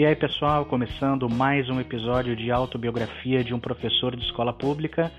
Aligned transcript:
E 0.00 0.06
aí, 0.06 0.16
pessoal, 0.16 0.64
começando 0.64 1.28
mais 1.28 1.68
um 1.68 1.78
episódio 1.78 2.34
de 2.34 2.50
autobiografia 2.50 3.44
de 3.44 3.52
um 3.52 3.60
professor 3.60 4.16
de 4.16 4.24
escola 4.24 4.50
pública. 4.50 5.12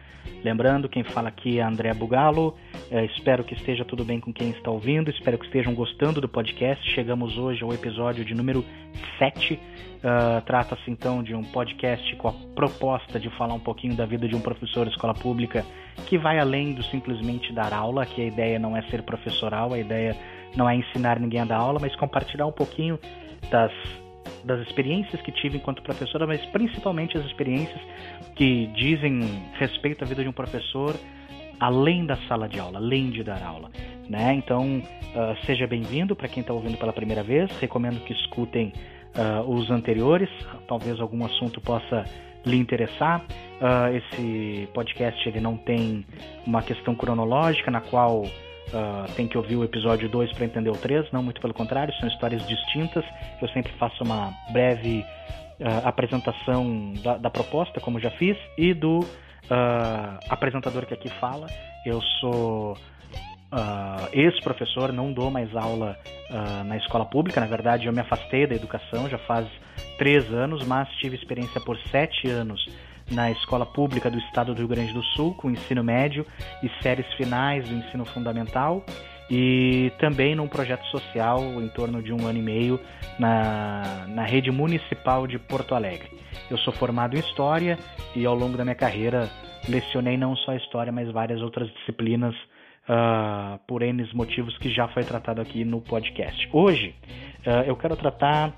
Lembrando, 0.44 0.90
quem 0.90 1.04
fala 1.04 1.30
aqui 1.30 1.60
é 1.60 1.62
André 1.62 1.94
Bugalo. 1.94 2.58
É, 2.90 3.06
espero 3.06 3.44
que 3.44 3.54
esteja 3.54 3.86
tudo 3.86 4.04
bem 4.04 4.20
com 4.20 4.34
quem 4.34 4.50
está 4.50 4.72
ouvindo, 4.72 5.12
espero 5.12 5.38
que 5.38 5.46
estejam 5.46 5.76
gostando 5.76 6.20
do 6.20 6.28
podcast. 6.28 6.84
Chegamos 6.96 7.38
hoje 7.38 7.64
ao 7.64 7.72
episódio 7.72 8.26
de 8.26 8.34
número 8.34 8.66
7. 9.20 9.54
Uh, 9.54 9.60
ah, 10.04 10.42
Trata-se 10.48 10.90
então 10.90 11.22
de 11.22 11.36
um 11.36 11.44
podcast 11.44 12.16
com 12.16 12.30
a 12.30 12.34
proposta 12.56 13.20
de 13.20 13.30
falar 13.38 13.54
um 13.54 13.60
pouquinho 13.60 13.94
da 13.94 14.08
vida 14.08 14.28
de 14.28 14.36
um 14.36 14.42
professor 14.42 14.88
de 14.88 14.94
escola 14.94 15.14
pública 15.14 15.64
que 16.08 16.18
vai 16.18 16.40
além 16.40 16.74
do 16.74 16.82
simplesmente 16.86 17.54
dar 17.54 17.72
aula, 17.72 18.04
que 18.04 18.20
a 18.20 18.26
ideia 18.26 18.58
não 18.58 18.76
é 18.76 18.82
ser 18.90 19.04
professoral, 19.04 19.76
a 19.76 19.78
ideia 19.78 20.18
não 20.56 20.68
é 20.68 20.76
ensinar 20.76 21.20
ninguém 21.20 21.42
a 21.42 21.46
dar 21.46 21.58
aula, 21.58 21.78
mas 21.80 21.96
compartilhar 21.96 22.48
um 22.48 22.52
pouquinho 22.52 22.98
das 23.52 23.72
das 24.44 24.60
experiências 24.68 25.22
que 25.22 25.32
tive 25.32 25.58
enquanto 25.58 25.82
professora, 25.82 26.26
mas 26.26 26.44
principalmente 26.48 27.18
as 27.18 27.26
experiências 27.26 27.80
que 28.36 28.68
dizem 28.76 29.22
respeito 29.54 30.04
à 30.04 30.08
vida 30.08 30.24
de 30.24 30.30
um 30.30 30.34
professor 30.34 30.96
além 31.60 32.08
da 32.08 32.18
sala 32.28 32.50
de 32.50 32.60
aula, 32.60 32.80
além 32.80 33.12
de 33.12 33.24
dar 33.24 33.42
aula. 33.44 33.70
Né? 34.10 34.34
Então, 34.34 34.80
uh, 34.80 35.46
seja 35.46 35.68
bem-vindo 35.68 36.16
para 36.16 36.28
quem 36.28 36.42
está 36.42 36.52
ouvindo 36.52 36.76
pela 36.76 36.92
primeira 36.92 37.22
vez. 37.22 37.52
Recomendo 37.60 38.04
que 38.04 38.14
escutem 38.14 38.74
uh, 39.16 39.48
os 39.48 39.70
anteriores, 39.70 40.30
talvez 40.68 41.00
algum 41.00 41.24
assunto 41.24 41.62
possa 41.62 42.04
lhe 42.44 42.58
interessar. 42.58 43.24
Uh, 43.62 43.96
esse 43.96 44.68
podcast 44.74 45.30
ele 45.30 45.40
não 45.40 45.56
tem 45.56 46.04
uma 46.48 46.64
questão 46.64 46.96
cronológica 46.96 47.70
na 47.70 47.80
qual 47.80 48.24
Uh, 48.72 49.12
tem 49.16 49.28
que 49.28 49.38
ouvir 49.38 49.58
o 49.58 49.66
episódio 49.66 50.08
2 50.08 50.32
para 50.32 50.46
entender 50.46 50.70
o 50.70 50.78
3, 50.78 51.12
não, 51.12 51.22
muito 51.22 51.42
pelo 51.42 51.54
contrário, 51.54 51.94
são 51.96 52.08
histórias 52.08 52.48
distintas. 52.48 53.04
Eu 53.42 53.50
sempre 53.50 53.72
faço 53.74 54.02
uma 54.02 54.32
breve 54.54 55.06
uh, 55.60 55.88
apresentação 55.88 56.94
da, 57.04 57.18
da, 57.18 57.30
proposta, 57.30 57.82
como 57.82 58.00
já 58.00 58.10
fiz, 58.12 58.38
e 58.58 58.74
do 58.74 59.00
uh, 59.00 60.20
apresentador 60.30 60.86
que 60.86 60.94
aqui 60.94 61.10
fala. 61.20 61.48
Eu 61.86 62.02
sou 62.20 62.78
ex-professor, 64.14 64.94
não 64.94 65.12
dou 65.12 65.30
mais 65.30 65.54
aula 65.54 65.98
na 66.66 66.78
escola 66.78 67.04
pública, 67.04 67.42
na 67.42 67.48
verdade 67.48 67.86
eu 67.86 67.92
me 67.92 68.00
afastei 68.00 68.48
da 68.48 68.56
educação 68.56 69.10
já 69.10 69.18
faz 69.18 69.46
três 69.98 70.32
anos, 70.32 70.66
mas 70.66 70.88
tive 71.02 71.18
experiência 71.18 71.60
por 71.60 71.78
sete 71.90 72.30
anos 72.30 72.66
na 73.12 73.30
escola 73.32 73.66
pública 73.66 74.10
do 74.10 74.18
estado 74.18 74.54
do 74.54 74.60
Rio 74.60 74.68
Grande 74.68 74.94
do 74.94 75.04
Sul, 75.04 75.34
com 75.36 75.52
ensino 75.52 75.84
médio 75.84 76.26
e 76.64 76.70
séries 76.82 77.06
finais 77.14 77.68
do 77.68 77.76
ensino 77.76 78.06
fundamental, 78.06 78.84
e 79.30 79.92
também 80.00 80.36
num 80.36 80.48
projeto 80.48 80.86
social 80.88 81.40
em 81.42 81.68
torno 81.70 82.02
de 82.02 82.12
um 82.12 82.28
ano 82.28 82.40
e 82.40 82.42
meio 82.42 82.80
na, 83.18 84.06
na 84.10 84.26
rede 84.26 84.52
municipal 84.52 85.26
de 85.26 85.40
Porto 85.40 85.74
Alegre. 85.74 86.10
Eu 86.50 86.58
sou 86.58 86.74
formado 86.74 87.16
em 87.16 87.20
História 87.20 87.78
e 88.14 88.26
ao 88.26 88.36
longo 88.36 88.58
da 88.58 88.64
minha 88.66 88.76
carreira 88.76 89.30
lecionei 89.70 90.18
não 90.18 90.36
só 90.36 90.54
História, 90.54 90.92
mas 90.92 91.10
várias 91.12 91.42
outras 91.42 91.72
disciplinas 91.76 92.36
uh, 92.90 93.60
por 93.68 93.82
N 93.82 94.06
motivos 94.14 94.58
que 94.58 94.70
já 94.70 94.88
foi 94.90 95.04
tratado 95.04 95.40
aqui 95.40 95.64
no 95.64 95.82
podcast. 95.82 96.50
Hoje 96.52 96.94
uh, 97.46 97.64
eu 97.66 97.76
quero 97.76 97.96
tratar 97.96 98.54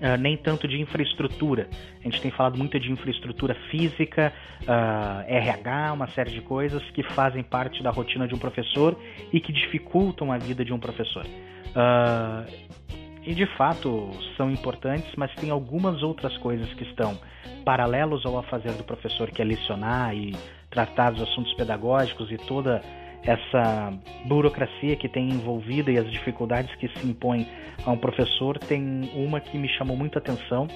uh, 0.00 0.16
nem 0.18 0.36
tanto 0.36 0.66
de 0.66 0.80
infraestrutura. 0.80 1.68
A 2.00 2.02
gente 2.04 2.20
tem 2.20 2.30
falado 2.30 2.56
muito 2.56 2.78
de 2.78 2.90
infraestrutura 2.90 3.54
física, 3.70 4.32
uh, 4.62 4.66
ah, 4.68 5.24
RH, 5.26 5.92
uma 5.92 6.08
série 6.08 6.30
de 6.30 6.40
coisas 6.40 6.82
que 6.90 7.02
fazem 7.02 7.42
parte 7.42 7.82
da 7.82 7.90
rotina 7.90 8.26
de 8.26 8.34
um 8.34 8.38
professor 8.38 8.98
e 9.32 9.40
que 9.40 9.52
dificultam 9.52 10.32
a 10.32 10.38
vida 10.38 10.64
de 10.64 10.72
um 10.72 10.78
professor. 10.78 11.24
Uh, 11.26 12.80
e 13.24 13.34
de 13.34 13.46
fato 13.56 14.10
são 14.36 14.50
importantes, 14.50 15.12
mas 15.16 15.32
tem 15.34 15.50
algumas 15.50 16.02
outras 16.02 16.36
coisas 16.38 16.72
que 16.74 16.84
estão 16.84 17.18
paralelos 17.64 18.24
ao 18.24 18.38
a 18.38 18.42
fazer 18.44 18.72
do 18.72 18.82
professor, 18.82 19.30
que 19.30 19.42
é 19.42 19.44
lecionar 19.44 20.14
e 20.16 20.34
tratar 20.70 21.10
dos 21.10 21.22
assuntos 21.22 21.52
pedagógicos 21.54 22.30
e 22.30 22.38
toda 22.38 22.80
essa 23.24 23.92
burocracia 24.24 24.96
que 24.96 25.08
tem 25.08 25.28
envolvida 25.28 25.90
e 25.90 25.98
as 25.98 26.10
dificuldades 26.10 26.74
que 26.76 26.88
se 26.88 27.06
impõem 27.06 27.46
a 27.84 27.90
um 27.90 27.96
professor, 27.96 28.58
tem 28.58 29.10
uma 29.14 29.40
que 29.40 29.58
me 29.58 29.68
chamou 29.68 29.96
muita 29.96 30.18
atenção 30.18 30.66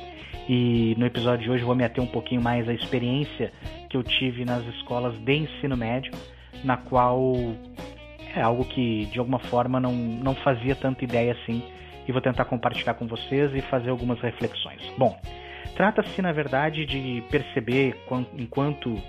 e 0.48 0.94
no 0.98 1.06
episódio 1.06 1.44
de 1.44 1.50
hoje 1.50 1.64
vou 1.64 1.74
me 1.74 1.84
ater 1.84 2.02
um 2.02 2.06
pouquinho 2.06 2.42
mais 2.42 2.68
à 2.68 2.72
experiência 2.72 3.50
que 3.88 3.96
eu 3.96 4.02
tive 4.02 4.44
nas 4.44 4.64
escolas 4.66 5.14
de 5.18 5.34
ensino 5.34 5.76
médio, 5.76 6.12
na 6.62 6.76
qual 6.76 7.34
é 8.34 8.42
algo 8.42 8.64
que 8.64 9.06
de 9.06 9.18
alguma 9.18 9.38
forma 9.38 9.80
não, 9.80 9.92
não 9.92 10.34
fazia 10.34 10.74
tanta 10.74 11.04
ideia 11.04 11.32
assim 11.32 11.62
e 12.06 12.12
vou 12.12 12.20
tentar 12.20 12.44
compartilhar 12.44 12.94
com 12.94 13.06
vocês 13.06 13.54
e 13.54 13.62
fazer 13.62 13.88
algumas 13.88 14.20
reflexões. 14.20 14.82
Bom, 14.98 15.18
trata-se 15.74 16.20
na 16.20 16.32
verdade 16.32 16.84
de 16.84 17.22
perceber 17.30 17.96
enquanto 18.36 19.00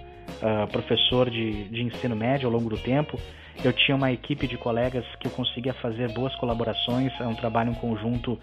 uh, 0.42 0.68
professor 0.72 1.30
de, 1.30 1.66
de 1.70 1.84
ensino 1.84 2.16
médio 2.16 2.48
ao 2.48 2.54
longo 2.54 2.70
do 2.70 2.78
tempo, 2.78 3.20
eu 3.64 3.72
tinha 3.72 3.96
uma 3.96 4.12
equipe 4.12 4.48
de 4.48 4.58
colegas 4.58 5.06
que 5.20 5.28
eu 5.28 5.32
conseguia 5.32 5.74
fazer 5.74 6.12
boas 6.12 6.36
colaborações, 6.36 7.12
é 7.20 7.26
um 7.26 7.36
trabalho 7.36 7.72
em 7.72 7.76
conjunto 7.76 8.38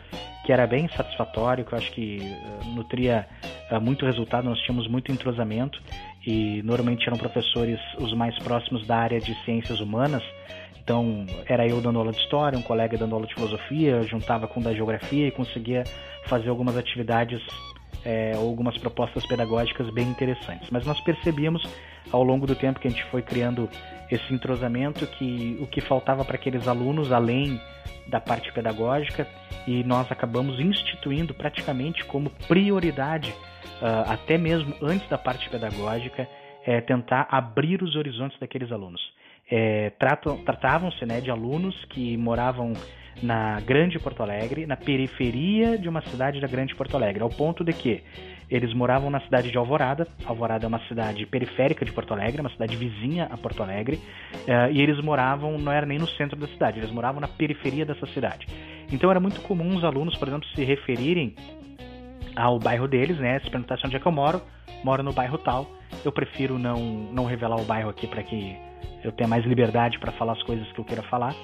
que 0.45 0.53
era 0.53 0.67
bem 0.67 0.89
satisfatório, 0.89 1.65
que 1.65 1.73
eu 1.73 1.79
acho 1.79 1.93
que 1.93 2.19
uh, 2.19 2.69
nutria 2.71 3.27
uh, 3.71 3.81
muito 3.81 4.07
resultado, 4.07 4.45
nós 4.45 4.59
tínhamos 4.61 4.89
muito 4.89 5.13
entrosamento 5.13 5.81
e 6.27 6.63
normalmente 6.63 7.07
eram 7.07 7.19
professores 7.19 7.79
os 7.99 8.13
mais 8.15 8.37
próximos 8.39 8.87
da 8.87 8.97
área 8.97 9.21
de 9.21 9.35
ciências 9.45 9.81
humanas, 9.81 10.23
então 10.83 11.27
era 11.47 11.67
eu 11.67 11.81
dando 11.81 11.99
aula 11.99 12.11
de 12.11 12.19
história, 12.19 12.59
um 12.59 12.63
colega 12.63 12.97
dando 12.97 13.15
aula 13.15 13.27
de 13.27 13.35
filosofia, 13.35 13.93
eu 13.93 14.05
juntava 14.05 14.49
com 14.49 14.61
da 14.61 14.73
geografia 14.73 15.29
e 15.29 15.31
conseguia 15.31 15.85
fazer 16.27 16.49
algumas 16.49 16.77
atividades 16.77 17.41
é, 18.05 18.35
algumas 18.35 18.77
propostas 18.79 19.27
pedagógicas 19.27 19.89
bem 19.91 20.09
interessantes. 20.09 20.69
Mas 20.71 20.87
nós 20.87 21.01
percebíamos 21.01 21.63
ao 22.11 22.23
longo 22.23 22.47
do 22.47 22.55
tempo 22.55 22.81
que 22.81 22.89
a 22.89 22.91
gente 22.91 23.05
foi 23.05 23.23
criando 23.23 23.69
esse 24.11 24.33
entrosamento 24.35 25.07
que 25.07 25.59
o 25.61 25.67
que 25.67 25.81
faltava 25.81 26.25
para 26.25 26.37
aqueles 26.37 26.69
alunos, 26.69 27.12
além 27.12 27.61
da 28.07 28.21
parte 28.21 28.53
pedagógica, 28.53 29.27
e 29.67 29.83
nós 29.85 30.11
acabamos 30.11 30.59
instituindo 30.59 31.33
praticamente 31.33 32.05
como 32.05 32.31
prioridade, 32.49 33.31
uh, 33.31 34.11
até 34.11 34.37
mesmo 34.37 34.75
antes 34.83 35.09
da 35.09 35.17
parte 35.17 35.49
pedagógica, 35.49 36.29
é, 36.65 36.81
tentar 36.81 37.27
abrir 37.31 37.83
os 37.83 37.97
horizontes 37.97 38.39
daqueles 38.39 38.71
alunos. 38.71 39.01
É, 39.51 39.91
Tratavam-se 40.45 41.05
né, 41.05 41.21
de 41.21 41.31
alunos 41.31 41.75
que 41.87 42.17
moravam 42.17 42.73
na 43.23 43.61
Grande 43.61 43.99
Porto 43.99 44.23
Alegre, 44.23 44.67
na 44.67 44.77
periferia 44.77 45.77
de 45.77 45.89
uma 45.89 46.03
cidade 46.03 46.41
da 46.41 46.47
Grande 46.47 46.75
Porto 46.75 46.97
Alegre, 46.97 47.23
ao 47.23 47.28
ponto 47.28 47.65
de 47.65 47.73
que 47.73 48.03
eles 48.50 48.75
moravam 48.75 49.11
na 49.11 49.21
cidade 49.21 49.50
de 49.50 49.56
Alvorada. 49.56 50.06
Alvorada 50.27 50.67
é 50.67 50.69
uma 50.69 50.81
cidade 50.87 51.25
periférica 51.27 51.84
de 51.84 51.93
Porto 51.93 52.12
Alegre, 52.12 52.41
uma 52.41 52.50
cidade 52.50 52.77
vizinha 52.77 53.28
a 53.31 53.37
Porto 53.37 53.62
Alegre, 53.62 53.97
uh, 53.97 54.71
e 54.71 54.81
eles 54.81 55.00
moravam, 55.03 55.59
não 55.59 55.73
era 55.73 55.87
nem 55.87 55.99
no 55.99 56.09
centro 56.09 56.37
da 56.37 56.47
cidade, 56.49 56.78
eles 56.78 56.91
moravam 56.91 57.21
na 57.21 57.28
periferia 57.28 57.87
dessa 57.87 58.06
cidade. 58.06 58.47
Então 58.93 59.11
era 59.11 59.19
muito 59.19 59.41
comum 59.41 59.75
os 59.77 59.84
alunos, 59.84 60.17
por 60.17 60.29
exemplo, 60.29 60.47
se 60.55 60.62
referirem 60.65 61.34
ao 62.37 62.59
bairro 62.59 62.87
deles, 62.87 63.19
né? 63.19 63.41
Se 63.41 63.50
perguntassem 63.50 63.87
onde 63.87 63.97
é 63.97 64.00
que 64.00 64.06
eu 64.06 64.12
moro, 64.12 64.43
moro 64.84 65.03
no 65.03 65.12
bairro 65.12 65.39
tal. 65.39 65.67
Eu 66.05 66.12
prefiro 66.12 66.59
não, 66.59 66.79
não 67.12 67.25
revelar 67.25 67.56
o 67.56 67.65
bairro 67.65 67.91
aqui 67.91 68.06
para 68.06 68.23
que 68.23 68.56
eu 69.03 69.12
tenha 69.12 69.29
mais 69.29 69.44
liberdade 69.44 69.99
para 69.99 70.12
falar 70.12 70.33
as 70.33 70.43
coisas 70.43 70.71
que 70.73 70.79
eu 70.79 70.84
queira 70.84 71.03
falar. 71.05 71.34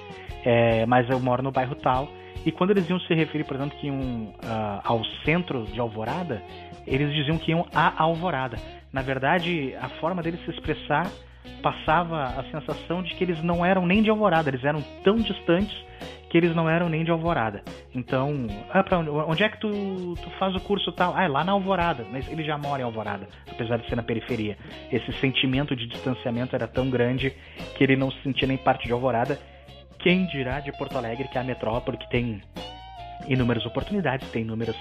É, 0.43 0.85
mas 0.85 1.09
eu 1.09 1.19
moro 1.19 1.43
no 1.43 1.51
bairro 1.51 1.75
tal. 1.75 2.09
E 2.45 2.51
quando 2.51 2.71
eles 2.71 2.89
iam 2.89 2.99
se 3.01 3.13
referir, 3.13 3.43
por 3.43 3.55
exemplo, 3.55 3.77
que 3.77 3.87
iam 3.87 3.99
uh, 3.99 4.81
ao 4.83 5.03
centro 5.25 5.65
de 5.65 5.79
Alvorada, 5.79 6.41
eles 6.87 7.13
diziam 7.13 7.37
que 7.37 7.51
iam 7.51 7.65
a 7.73 8.01
Alvorada. 8.01 8.57
Na 8.91 9.01
verdade, 9.01 9.75
a 9.79 9.89
forma 9.89 10.23
deles 10.23 10.43
se 10.45 10.51
expressar 10.51 11.09
passava 11.61 12.23
a 12.23 12.43
sensação 12.51 13.03
de 13.03 13.13
que 13.15 13.23
eles 13.23 13.41
não 13.43 13.65
eram 13.65 13.85
nem 13.85 14.01
de 14.01 14.09
Alvorada, 14.09 14.49
eles 14.49 14.63
eram 14.63 14.81
tão 15.03 15.17
distantes 15.17 15.75
que 16.29 16.37
eles 16.37 16.55
não 16.55 16.69
eram 16.69 16.87
nem 16.87 17.03
de 17.03 17.11
Alvorada. 17.11 17.63
Então, 17.93 18.45
ah, 18.69 18.83
pra 18.83 18.99
onde, 18.99 19.09
onde, 19.09 19.43
é 19.43 19.49
que 19.49 19.59
tu, 19.59 20.13
tu 20.21 20.29
faz 20.37 20.55
o 20.55 20.59
curso 20.59 20.91
tal? 20.91 21.13
Ah, 21.15 21.23
é 21.23 21.27
lá 21.27 21.43
na 21.43 21.51
Alvorada, 21.51 22.05
mas 22.11 22.31
ele 22.31 22.43
já 22.43 22.57
mora 22.57 22.81
em 22.81 22.85
Alvorada, 22.85 23.27
apesar 23.51 23.77
de 23.77 23.89
ser 23.89 23.95
na 23.95 24.03
periferia. 24.03 24.57
Esse 24.91 25.11
sentimento 25.13 25.75
de 25.75 25.87
distanciamento 25.87 26.55
era 26.55 26.67
tão 26.67 26.89
grande 26.89 27.33
que 27.75 27.83
ele 27.83 27.95
não 27.95 28.11
se 28.11 28.21
sentia 28.21 28.47
nem 28.47 28.57
parte 28.57 28.85
de 28.85 28.93
Alvorada. 28.93 29.39
Quem 29.99 30.25
dirá 30.27 30.61
de 30.61 30.71
Porto 30.71 30.97
Alegre, 30.97 31.27
que 31.27 31.37
é 31.37 31.41
a 31.41 31.43
metrópole 31.43 31.97
que 31.97 32.09
tem 32.09 32.41
inúmeras 33.27 33.65
oportunidades, 33.65 34.29
tem 34.31 34.43
inúmeras 34.43 34.75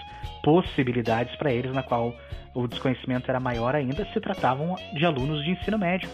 possibilidades 0.45 1.35
para 1.37 1.53
eles, 1.53 1.73
na 1.73 1.83
qual 1.83 2.15
o 2.55 2.69
desconhecimento 2.69 3.29
era 3.29 3.41
maior 3.41 3.75
ainda, 3.75 4.07
se 4.13 4.21
tratavam 4.21 4.77
de 4.95 5.05
alunos 5.05 5.45
de 5.45 5.51
ensino 5.51 5.77
médio 5.77 6.09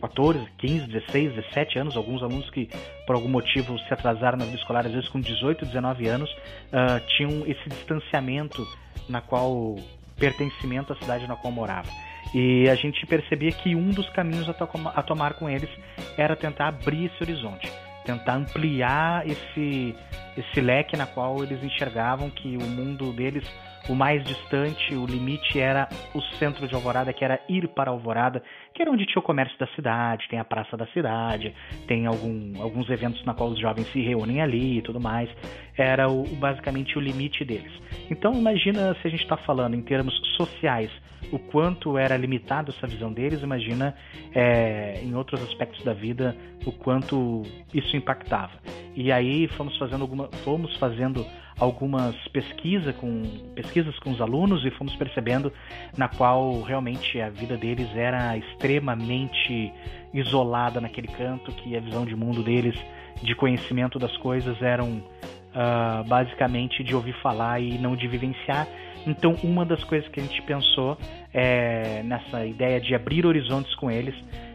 14, 0.00 0.46
15, 0.58 0.86
16, 0.86 1.34
17 1.34 1.78
anos, 1.78 1.96
alguns 1.96 2.22
alunos 2.22 2.48
que 2.50 2.68
por 3.06 3.16
algum 3.16 3.28
motivo 3.28 3.78
se 3.80 3.92
atrasaram 3.92 4.38
na 4.38 4.44
vida 4.44 4.56
escolar, 4.56 4.86
às 4.86 4.92
vezes 4.92 5.08
com 5.08 5.20
18, 5.20 5.64
19 5.64 6.08
anos, 6.08 6.30
uh, 6.30 7.04
tinham 7.16 7.44
esse 7.46 7.68
distanciamento 7.68 8.66
na 9.08 9.20
qual 9.20 9.76
pertencimento 10.16 10.92
à 10.92 10.96
cidade 10.96 11.26
na 11.26 11.36
qual 11.36 11.52
morava. 11.52 11.88
E 12.34 12.68
a 12.68 12.74
gente 12.74 13.04
percebia 13.06 13.50
que 13.50 13.74
um 13.74 13.90
dos 13.90 14.08
caminhos 14.10 14.48
a, 14.48 14.54
to 14.54 14.68
a 14.94 15.02
tomar 15.02 15.34
com 15.34 15.48
eles 15.48 15.70
era 16.16 16.36
tentar 16.36 16.68
abrir 16.68 17.06
esse 17.06 17.22
horizonte 17.22 17.68
tentar 18.08 18.36
ampliar 18.36 19.26
esse, 19.28 19.94
esse 20.38 20.60
leque 20.60 20.96
na 20.96 21.06
qual 21.06 21.42
eles 21.42 21.62
enxergavam 21.62 22.30
que 22.30 22.56
o 22.56 22.62
mundo 22.62 23.12
deles 23.12 23.44
o 23.88 23.94
mais 23.94 24.22
distante, 24.22 24.94
o 24.94 25.06
limite 25.06 25.58
era 25.58 25.88
o 26.14 26.20
centro 26.38 26.68
de 26.68 26.74
Alvorada, 26.74 27.12
que 27.12 27.24
era 27.24 27.40
ir 27.48 27.68
para 27.68 27.90
Alvorada, 27.90 28.42
que 28.74 28.82
era 28.82 28.90
onde 28.90 29.06
tinha 29.06 29.18
o 29.18 29.22
comércio 29.22 29.58
da 29.58 29.66
cidade, 29.68 30.28
tem 30.28 30.38
a 30.38 30.44
praça 30.44 30.76
da 30.76 30.86
cidade, 30.88 31.54
tem 31.86 32.06
algum, 32.06 32.52
alguns 32.60 32.88
eventos 32.90 33.24
na 33.24 33.32
qual 33.32 33.48
os 33.48 33.58
jovens 33.58 33.90
se 33.90 34.00
reúnem 34.02 34.42
ali 34.42 34.78
e 34.78 34.82
tudo 34.82 35.00
mais. 35.00 35.30
Era 35.76 36.08
o, 36.08 36.22
basicamente 36.36 36.98
o 36.98 37.00
limite 37.00 37.44
deles. 37.44 37.72
Então 38.10 38.34
imagina 38.34 38.94
se 39.00 39.08
a 39.08 39.10
gente 39.10 39.22
está 39.22 39.38
falando 39.38 39.74
em 39.74 39.82
termos 39.82 40.14
sociais, 40.36 40.90
o 41.32 41.38
quanto 41.38 41.98
era 41.98 42.16
limitado 42.16 42.70
essa 42.70 42.86
visão 42.86 43.12
deles, 43.12 43.42
imagina 43.42 43.94
é, 44.34 45.00
em 45.02 45.14
outros 45.14 45.42
aspectos 45.42 45.82
da 45.84 45.92
vida 45.92 46.36
o 46.64 46.72
quanto 46.72 47.42
isso 47.72 47.96
impactava. 47.96 48.52
E 48.94 49.12
aí 49.12 49.48
fomos 49.48 49.76
fazendo 49.78 50.02
alguma, 50.02 50.27
fomos 50.44 50.76
fazendo 50.76 51.26
algumas 51.58 52.16
pesquisa 52.28 52.92
com, 52.92 53.22
pesquisas 53.54 53.98
com 53.98 54.10
os 54.10 54.20
alunos 54.20 54.64
e 54.64 54.70
fomos 54.70 54.94
percebendo 54.96 55.52
na 55.96 56.08
qual 56.08 56.62
realmente 56.62 57.20
a 57.20 57.28
vida 57.28 57.56
deles 57.56 57.88
era 57.96 58.36
extremamente 58.36 59.72
isolada 60.14 60.80
naquele 60.80 61.08
canto, 61.08 61.50
que 61.52 61.76
a 61.76 61.80
visão 61.80 62.04
de 62.04 62.14
mundo 62.14 62.42
deles, 62.42 62.78
de 63.22 63.34
conhecimento 63.34 63.98
das 63.98 64.16
coisas, 64.18 64.60
eram 64.62 65.02
uh, 65.48 66.04
basicamente 66.06 66.84
de 66.84 66.94
ouvir 66.94 67.14
falar 67.20 67.60
e 67.60 67.76
não 67.78 67.96
de 67.96 68.06
vivenciar. 68.06 68.66
Então, 69.06 69.34
uma 69.42 69.64
das 69.64 69.82
coisas 69.84 70.08
que 70.10 70.20
a 70.20 70.22
gente 70.22 70.40
pensou 70.42 70.96
é, 71.32 72.02
nessa 72.02 72.44
ideia 72.44 72.80
de 72.80 72.94
abrir 72.94 73.26
horizontes 73.26 73.74
com 73.74 73.90
eles 73.90 74.14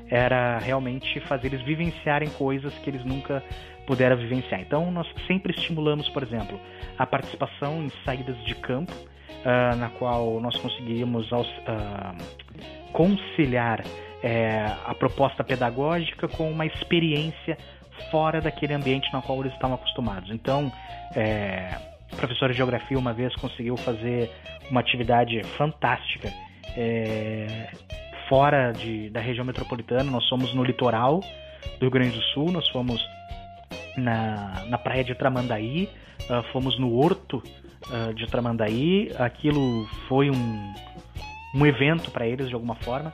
era 0.09 0.59
realmente 0.59 1.19
fazer 1.21 1.47
eles 1.47 1.61
vivenciarem 1.63 2.29
coisas 2.29 2.73
que 2.79 2.89
eles 2.89 3.03
nunca 3.03 3.43
puderam 3.85 4.17
vivenciar. 4.17 4.61
Então, 4.61 4.91
nós 4.91 5.07
sempre 5.27 5.53
estimulamos, 5.53 6.07
por 6.09 6.23
exemplo, 6.23 6.59
a 6.97 7.05
participação 7.05 7.83
em 7.83 7.91
saídas 8.05 8.37
de 8.45 8.55
campo, 8.55 8.93
uh, 8.93 9.75
na 9.75 9.89
qual 9.89 10.39
nós 10.39 10.55
conseguiríamos 10.57 11.31
uh, 11.31 11.43
conciliar 12.91 13.83
é, 14.23 14.65
a 14.85 14.95
proposta 14.95 15.43
pedagógica 15.43 16.29
com 16.29 16.49
uma 16.49 16.65
experiência 16.65 17.57
fora 18.09 18.39
daquele 18.39 18.73
ambiente 18.73 19.11
no 19.11 19.21
qual 19.21 19.41
eles 19.41 19.53
estavam 19.53 19.75
acostumados. 19.75 20.29
Então, 20.31 20.71
é, 21.15 21.75
a 22.11 22.15
professora 22.15 22.51
de 22.51 22.57
geografia 22.57 22.97
uma 22.97 23.11
vez 23.13 23.35
conseguiu 23.35 23.75
fazer 23.75 24.31
uma 24.69 24.79
atividade 24.79 25.43
fantástica 25.57 26.31
é, 26.77 27.69
fora 28.29 28.71
de, 28.71 29.09
da 29.09 29.19
região 29.19 29.45
metropolitana. 29.45 30.09
Nós 30.09 30.23
somos 30.25 30.53
no 30.53 30.63
litoral 30.63 31.19
do 31.19 31.81
Rio 31.81 31.91
Grande 31.91 32.17
do 32.17 32.23
Sul, 32.33 32.51
nós 32.51 32.67
fomos 32.69 33.03
na, 33.97 34.65
na 34.67 34.77
praia 34.77 35.03
de 35.03 35.15
Tramandaí, 35.15 35.89
uh, 36.29 36.43
fomos 36.51 36.77
no 36.79 36.93
Horto 36.95 37.37
uh, 37.37 38.13
de 38.13 38.27
Tramandaí. 38.27 39.11
Aquilo 39.17 39.85
foi 40.07 40.29
um, 40.29 40.73
um 41.55 41.65
evento 41.65 42.11
para 42.11 42.27
eles 42.27 42.47
de 42.49 42.53
alguma 42.53 42.75
forma. 42.75 43.13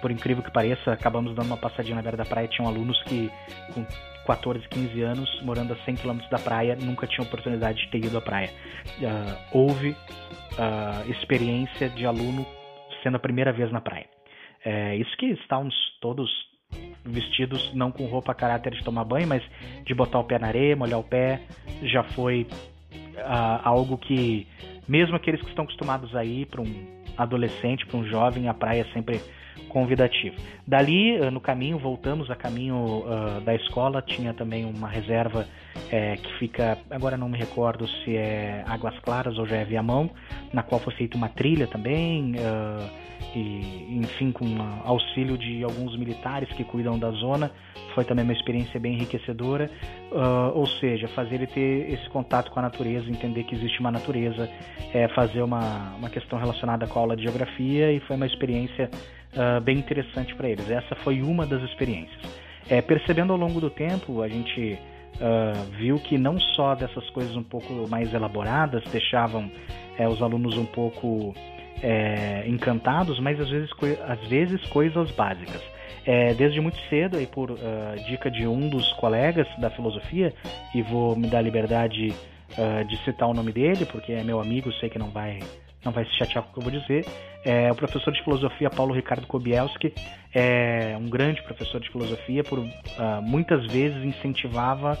por 0.00 0.10
incrível 0.10 0.42
que 0.42 0.50
pareça, 0.50 0.92
acabamos 0.92 1.34
dando 1.34 1.46
uma 1.46 1.56
passadinha 1.56 1.96
na 1.96 2.02
beira 2.02 2.16
da 2.16 2.24
praia. 2.24 2.48
Tinham 2.48 2.68
alunos 2.68 3.02
que, 3.04 3.30
com 3.72 3.86
14, 4.26 4.68
15 4.68 5.02
anos, 5.02 5.42
morando 5.42 5.72
a 5.72 5.76
100 5.84 5.96
km 5.96 6.18
da 6.30 6.38
praia, 6.38 6.76
nunca 6.80 7.06
tinham 7.06 7.26
oportunidade 7.26 7.84
de 7.84 7.90
ter 7.90 7.98
ido 8.04 8.18
à 8.18 8.20
praia. 8.20 8.50
Uh, 8.98 9.58
houve 9.58 9.96
experiência 11.08 11.88
de 11.88 12.06
aluno 12.06 12.46
sendo 13.02 13.16
a 13.16 13.18
primeira 13.18 13.52
vez 13.52 13.72
na 13.72 13.80
praia. 13.80 14.06
É, 14.64 14.96
isso 14.96 15.14
que 15.18 15.26
estávamos 15.26 15.74
todos 16.00 16.30
vestidos 17.04 17.72
não 17.74 17.90
com 17.90 18.06
roupa 18.06 18.32
a 18.32 18.34
caráter 18.34 18.72
de 18.72 18.82
tomar 18.82 19.04
banho, 19.04 19.26
mas 19.26 19.42
de 19.84 19.94
botar 19.94 20.18
o 20.18 20.24
pé 20.24 20.38
na 20.38 20.48
areia, 20.48 20.74
molhar 20.74 20.98
o 20.98 21.04
pé, 21.04 21.42
já 21.82 22.02
foi 22.02 22.46
uh, 22.92 23.60
algo 23.62 23.98
que, 23.98 24.46
mesmo 24.88 25.14
aqueles 25.14 25.40
que 25.40 25.48
estão 25.48 25.64
acostumados 25.64 26.14
a 26.16 26.24
ir 26.24 26.46
para 26.46 26.62
um 26.62 26.86
adolescente, 27.16 27.86
para 27.86 27.98
um 27.98 28.04
jovem, 28.04 28.48
a 28.48 28.54
praia 28.54 28.86
sempre 28.92 29.20
convidativa. 29.68 30.36
Dali, 30.66 31.18
uh, 31.18 31.30
no 31.30 31.40
caminho, 31.40 31.78
voltamos 31.78 32.30
a 32.30 32.36
caminho 32.36 33.04
uh, 33.04 33.40
da 33.40 33.54
escola, 33.54 34.02
tinha 34.02 34.32
também 34.32 34.64
uma 34.64 34.88
reserva 34.88 35.46
é, 35.90 36.16
que 36.16 36.32
fica, 36.38 36.78
agora 36.90 37.16
não 37.16 37.28
me 37.28 37.38
recordo 37.38 37.86
se 37.88 38.16
é 38.16 38.64
Águas 38.66 38.98
Claras 39.00 39.38
ou 39.38 39.46
já 39.46 39.56
é 39.56 39.64
Viamão, 39.64 40.10
na 40.52 40.62
qual 40.62 40.80
foi 40.80 40.94
feita 40.94 41.16
uma 41.16 41.28
trilha 41.28 41.66
também. 41.66 42.32
Uh, 42.32 43.04
e 43.34 43.98
enfim 44.00 44.30
com 44.30 44.44
auxílio 44.84 45.36
de 45.36 45.64
alguns 45.64 45.96
militares 45.96 46.48
que 46.50 46.62
cuidam 46.62 46.98
da 46.98 47.10
zona 47.10 47.50
foi 47.94 48.04
também 48.04 48.24
uma 48.24 48.32
experiência 48.32 48.78
bem 48.78 48.94
enriquecedora 48.94 49.70
uh, 50.12 50.56
ou 50.56 50.66
seja 50.66 51.08
fazer 51.08 51.36
ele 51.36 51.46
ter 51.46 51.92
esse 51.92 52.08
contato 52.10 52.50
com 52.50 52.58
a 52.58 52.62
natureza 52.62 53.08
entender 53.08 53.44
que 53.44 53.54
existe 53.54 53.80
uma 53.80 53.90
natureza 53.90 54.48
é, 54.92 55.08
fazer 55.08 55.42
uma, 55.42 55.94
uma 55.96 56.10
questão 56.10 56.38
relacionada 56.38 56.86
com 56.86 56.98
a 56.98 57.02
aula 57.02 57.16
de 57.16 57.22
geografia 57.22 57.92
e 57.92 58.00
foi 58.00 58.16
uma 58.16 58.26
experiência 58.26 58.90
uh, 59.36 59.60
bem 59.60 59.78
interessante 59.78 60.34
para 60.34 60.48
eles 60.48 60.70
essa 60.70 60.94
foi 60.96 61.22
uma 61.22 61.46
das 61.46 61.62
experiências 61.62 62.20
é, 62.68 62.80
percebendo 62.80 63.32
ao 63.32 63.38
longo 63.38 63.60
do 63.60 63.70
tempo 63.70 64.22
a 64.22 64.28
gente 64.28 64.78
uh, 65.16 65.76
viu 65.78 65.98
que 65.98 66.16
não 66.18 66.38
só 66.40 66.74
dessas 66.74 67.08
coisas 67.10 67.36
um 67.36 67.42
pouco 67.42 67.88
mais 67.88 68.12
elaboradas 68.12 68.82
deixavam 68.90 69.50
é, 69.98 70.08
os 70.08 70.20
alunos 70.22 70.56
um 70.56 70.66
pouco 70.66 71.34
é, 71.82 72.44
encantados, 72.48 73.18
mas 73.20 73.38
às 73.40 73.48
vezes, 73.50 73.70
às 74.06 74.28
vezes 74.28 74.64
coisas 74.68 75.10
básicas. 75.10 75.60
É, 76.06 76.34
desde 76.34 76.60
muito 76.60 76.78
cedo, 76.88 77.16
aí 77.16 77.26
por 77.26 77.50
uh, 77.50 77.56
dica 78.06 78.30
de 78.30 78.46
um 78.46 78.68
dos 78.68 78.92
colegas 78.94 79.46
da 79.58 79.70
filosofia, 79.70 80.34
e 80.74 80.82
vou 80.82 81.16
me 81.16 81.28
dar 81.28 81.38
a 81.38 81.42
liberdade 81.42 82.12
uh, 82.58 82.84
de 82.86 82.96
citar 83.04 83.28
o 83.28 83.34
nome 83.34 83.52
dele, 83.52 83.86
porque 83.86 84.12
é 84.12 84.22
meu 84.22 84.38
amigo, 84.38 84.70
sei 84.74 84.90
que 84.90 84.98
não 84.98 85.08
vai, 85.08 85.40
não 85.84 85.92
vai 85.92 86.04
se 86.04 86.16
chatear 86.16 86.44
com 86.44 86.50
o 86.50 86.52
que 86.54 86.58
eu 86.60 86.70
vou 86.70 86.80
dizer, 86.80 87.06
é 87.44 87.70
o 87.70 87.74
professor 87.74 88.12
de 88.12 88.22
filosofia 88.22 88.70
Paulo 88.70 88.94
Ricardo 88.94 89.26
Kobielski, 89.26 89.92
é 90.34 90.96
um 90.98 91.08
grande 91.08 91.42
professor 91.42 91.80
de 91.80 91.90
filosofia, 91.90 92.42
por 92.42 92.58
uh, 92.58 92.68
muitas 93.22 93.66
vezes 93.66 94.02
incentivava, 94.04 94.98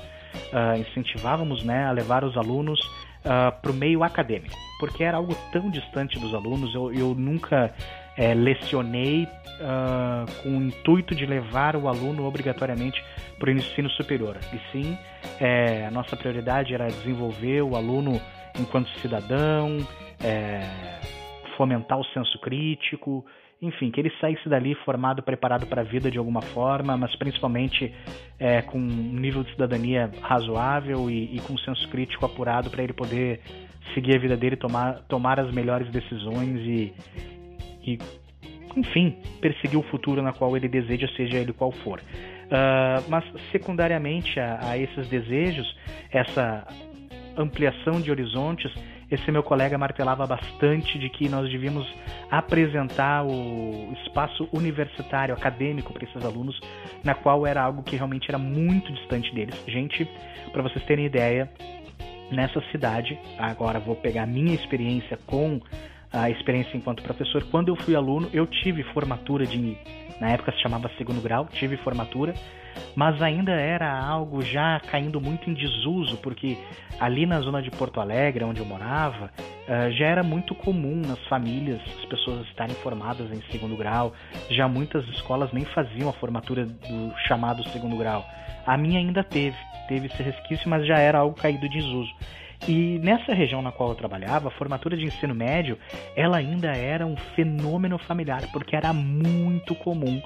incentivávamos 0.78 1.62
né, 1.64 1.86
a 1.86 1.92
levar 1.92 2.24
os 2.24 2.36
alunos 2.36 2.80
uh, 3.24 3.52
para 3.60 3.70
o 3.70 3.74
meio 3.74 4.02
acadêmico, 4.02 4.54
porque 4.78 5.02
era 5.02 5.16
algo 5.16 5.34
tão 5.52 5.70
distante 5.70 6.18
dos 6.18 6.34
alunos. 6.34 6.74
Eu, 6.74 6.92
eu 6.92 7.14
nunca 7.14 7.74
é, 8.16 8.34
lecionei 8.34 9.24
uh, 9.24 10.42
com 10.42 10.50
o 10.50 10.62
intuito 10.62 11.14
de 11.14 11.26
levar 11.26 11.76
o 11.76 11.88
aluno 11.88 12.26
obrigatoriamente 12.26 13.02
para 13.38 13.50
o 13.50 13.52
ensino 13.52 13.90
superior, 13.90 14.36
e 14.52 14.60
sim 14.72 14.98
é, 15.40 15.86
a 15.86 15.90
nossa 15.90 16.16
prioridade 16.16 16.74
era 16.74 16.86
desenvolver 16.86 17.62
o 17.62 17.74
aluno 17.74 18.20
enquanto 18.58 18.88
cidadão, 19.00 19.78
é, 20.24 20.60
fomentar 21.56 21.98
o 21.98 22.04
senso 22.06 22.38
crítico, 22.40 23.24
enfim, 23.60 23.90
que 23.90 24.00
ele 24.00 24.12
saísse 24.20 24.48
dali 24.48 24.74
formado, 24.84 25.22
preparado 25.22 25.66
para 25.66 25.82
a 25.82 25.84
vida 25.84 26.10
de 26.10 26.18
alguma 26.18 26.42
forma, 26.42 26.96
mas 26.96 27.14
principalmente 27.16 27.94
é, 28.38 28.62
com 28.62 28.78
um 28.78 29.12
nível 29.12 29.42
de 29.42 29.50
cidadania 29.52 30.10
razoável 30.20 31.10
e, 31.10 31.36
e 31.36 31.40
com 31.40 31.54
um 31.54 31.58
senso 31.58 31.88
crítico 31.88 32.26
apurado 32.26 32.70
para 32.70 32.82
ele 32.82 32.92
poder 32.92 33.40
seguir 33.94 34.16
a 34.16 34.18
vida 34.18 34.36
dele, 34.36 34.56
tomar, 34.56 35.00
tomar 35.08 35.38
as 35.38 35.52
melhores 35.52 35.90
decisões 35.90 36.60
e, 36.60 36.92
e, 37.82 37.98
enfim, 38.76 39.16
perseguir 39.40 39.78
o 39.78 39.82
futuro 39.84 40.20
na 40.22 40.32
qual 40.32 40.56
ele 40.56 40.68
deseja, 40.68 41.08
seja 41.16 41.38
ele 41.38 41.52
qual 41.52 41.70
for. 41.70 42.00
Uh, 42.00 43.02
mas 43.08 43.24
secundariamente 43.50 44.38
a, 44.38 44.58
a 44.62 44.78
esses 44.78 45.08
desejos, 45.08 45.66
essa 46.10 46.66
ampliação 47.36 48.00
de 48.00 48.10
horizontes 48.10 48.72
esse 49.10 49.30
meu 49.30 49.42
colega 49.42 49.76
martelava 49.76 50.26
bastante 50.26 50.98
de 50.98 51.08
que 51.08 51.28
nós 51.28 51.50
devíamos 51.50 51.86
apresentar 52.30 53.24
o 53.24 53.92
espaço 54.04 54.48
universitário, 54.52 55.34
acadêmico 55.34 55.92
para 55.92 56.04
esses 56.04 56.24
alunos, 56.24 56.58
na 57.02 57.14
qual 57.14 57.46
era 57.46 57.62
algo 57.62 57.82
que 57.82 57.96
realmente 57.96 58.28
era 58.28 58.38
muito 58.38 58.92
distante 58.92 59.34
deles. 59.34 59.62
Gente, 59.66 60.08
para 60.52 60.62
vocês 60.62 60.84
terem 60.84 61.06
ideia, 61.06 61.50
nessa 62.30 62.60
cidade, 62.72 63.18
agora 63.38 63.78
vou 63.78 63.96
pegar 63.96 64.22
a 64.22 64.26
minha 64.26 64.54
experiência 64.54 65.18
com 65.26 65.60
a 66.12 66.30
experiência 66.30 66.76
enquanto 66.76 67.02
professor. 67.02 67.42
Quando 67.50 67.68
eu 67.68 67.76
fui 67.76 67.94
aluno, 67.94 68.28
eu 68.32 68.46
tive 68.46 68.82
formatura 68.84 69.44
de, 69.46 69.76
na 70.20 70.30
época 70.30 70.52
se 70.52 70.60
chamava 70.60 70.90
segundo 70.96 71.20
grau, 71.20 71.46
tive 71.52 71.76
formatura 71.78 72.34
mas 72.94 73.20
ainda 73.22 73.52
era 73.52 73.90
algo 73.98 74.42
já 74.42 74.80
caindo 74.80 75.20
muito 75.20 75.48
em 75.48 75.54
desuso, 75.54 76.16
porque 76.18 76.56
ali 77.00 77.26
na 77.26 77.40
zona 77.40 77.62
de 77.62 77.70
Porto 77.70 78.00
Alegre, 78.00 78.44
onde 78.44 78.60
eu 78.60 78.66
morava, 78.66 79.30
uh, 79.68 79.90
já 79.92 80.06
era 80.06 80.22
muito 80.22 80.54
comum 80.54 81.02
nas 81.06 81.18
famílias 81.26 81.80
as 81.98 82.04
pessoas 82.06 82.46
estarem 82.46 82.74
formadas 82.76 83.30
em 83.32 83.42
segundo 83.50 83.76
grau, 83.76 84.12
já 84.50 84.68
muitas 84.68 85.06
escolas 85.08 85.52
nem 85.52 85.64
faziam 85.64 86.08
a 86.08 86.12
formatura 86.12 86.64
do 86.66 87.14
chamado 87.26 87.68
segundo 87.70 87.96
grau. 87.96 88.24
A 88.66 88.76
minha 88.76 88.98
ainda 88.98 89.22
teve, 89.22 89.56
teve 89.88 90.06
esse 90.06 90.22
resquício, 90.22 90.68
mas 90.68 90.86
já 90.86 90.98
era 90.98 91.18
algo 91.18 91.36
caído 91.36 91.68
de 91.68 91.78
desuso. 91.80 92.12
E 92.66 92.98
nessa 93.00 93.34
região 93.34 93.60
na 93.60 93.70
qual 93.70 93.90
eu 93.90 93.94
trabalhava, 93.94 94.48
a 94.48 94.50
formatura 94.50 94.96
de 94.96 95.04
ensino 95.04 95.34
médio, 95.34 95.78
ela 96.16 96.38
ainda 96.38 96.74
era 96.74 97.06
um 97.06 97.14
fenômeno 97.36 97.98
familiar, 97.98 98.42
porque 98.52 98.74
era 98.74 98.90
muito 98.90 99.74
comum 99.74 100.22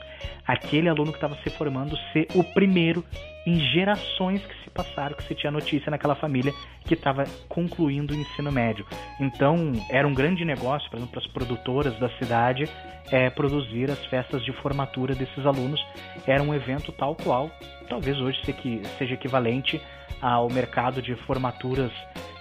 aquele 0.46 0.88
aluno 0.88 1.10
que 1.10 1.18
estava 1.18 1.34
se 1.42 1.50
formando 1.50 1.98
ser 2.12 2.28
o 2.34 2.44
primeiro 2.44 3.04
em 3.46 3.60
gerações 3.72 4.44
que 4.44 4.54
se 4.64 4.70
passaram, 4.70 5.16
que 5.16 5.24
se 5.24 5.34
tinha 5.34 5.50
notícia 5.50 5.90
naquela 5.90 6.14
família 6.14 6.52
que 6.84 6.94
estava 6.94 7.24
concluindo 7.48 8.14
o 8.14 8.16
ensino 8.16 8.52
médio. 8.52 8.86
Então, 9.20 9.72
era 9.90 10.06
um 10.06 10.14
grande 10.14 10.44
negócio, 10.44 10.88
por 10.90 10.96
exemplo, 10.96 11.12
para 11.12 11.20
as 11.20 11.32
produtoras 11.32 11.98
da 11.98 12.08
cidade, 12.18 12.68
é, 13.10 13.30
produzir 13.30 13.90
as 13.90 14.04
festas 14.06 14.44
de 14.44 14.52
formatura 14.52 15.14
desses 15.14 15.46
alunos. 15.46 15.80
Era 16.26 16.42
um 16.42 16.54
evento 16.54 16.92
tal 16.92 17.14
qual, 17.14 17.50
talvez 17.88 18.18
hoje 18.20 18.38
seja 18.98 19.14
equivalente 19.14 19.80
ao 20.20 20.48
mercado 20.50 21.00
de 21.00 21.14
formaturas 21.26 21.92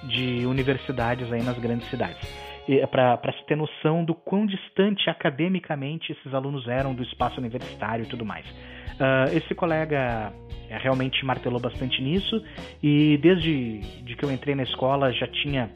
de 0.04 0.46
universidades 0.46 1.32
aí 1.32 1.44
nas 1.44 1.58
grandes 1.58 1.90
cidades. 1.90 2.47
Para 2.92 3.34
se 3.34 3.46
ter 3.46 3.56
noção 3.56 4.04
do 4.04 4.14
quão 4.14 4.46
distante 4.46 5.10
academicamente 5.10 6.12
esses 6.12 6.34
alunos 6.34 6.68
eram 6.68 6.94
do 6.94 7.04
espaço 7.04 7.40
universitário 7.40 8.04
e 8.04 8.08
tudo 8.08 8.26
mais. 8.26 8.46
Uh, 8.50 9.36
esse 9.38 9.54
colega 9.56 10.34
é, 10.70 10.78
realmente 10.78 11.24
martelou 11.24 11.60
bastante 11.60 12.02
nisso 12.02 12.44
e 12.82 13.18
desde 13.22 13.80
de 14.04 14.16
que 14.16 14.26
eu 14.26 14.32
entrei 14.32 14.56
na 14.56 14.64
escola 14.64 15.14
já 15.14 15.28
tinha 15.28 15.70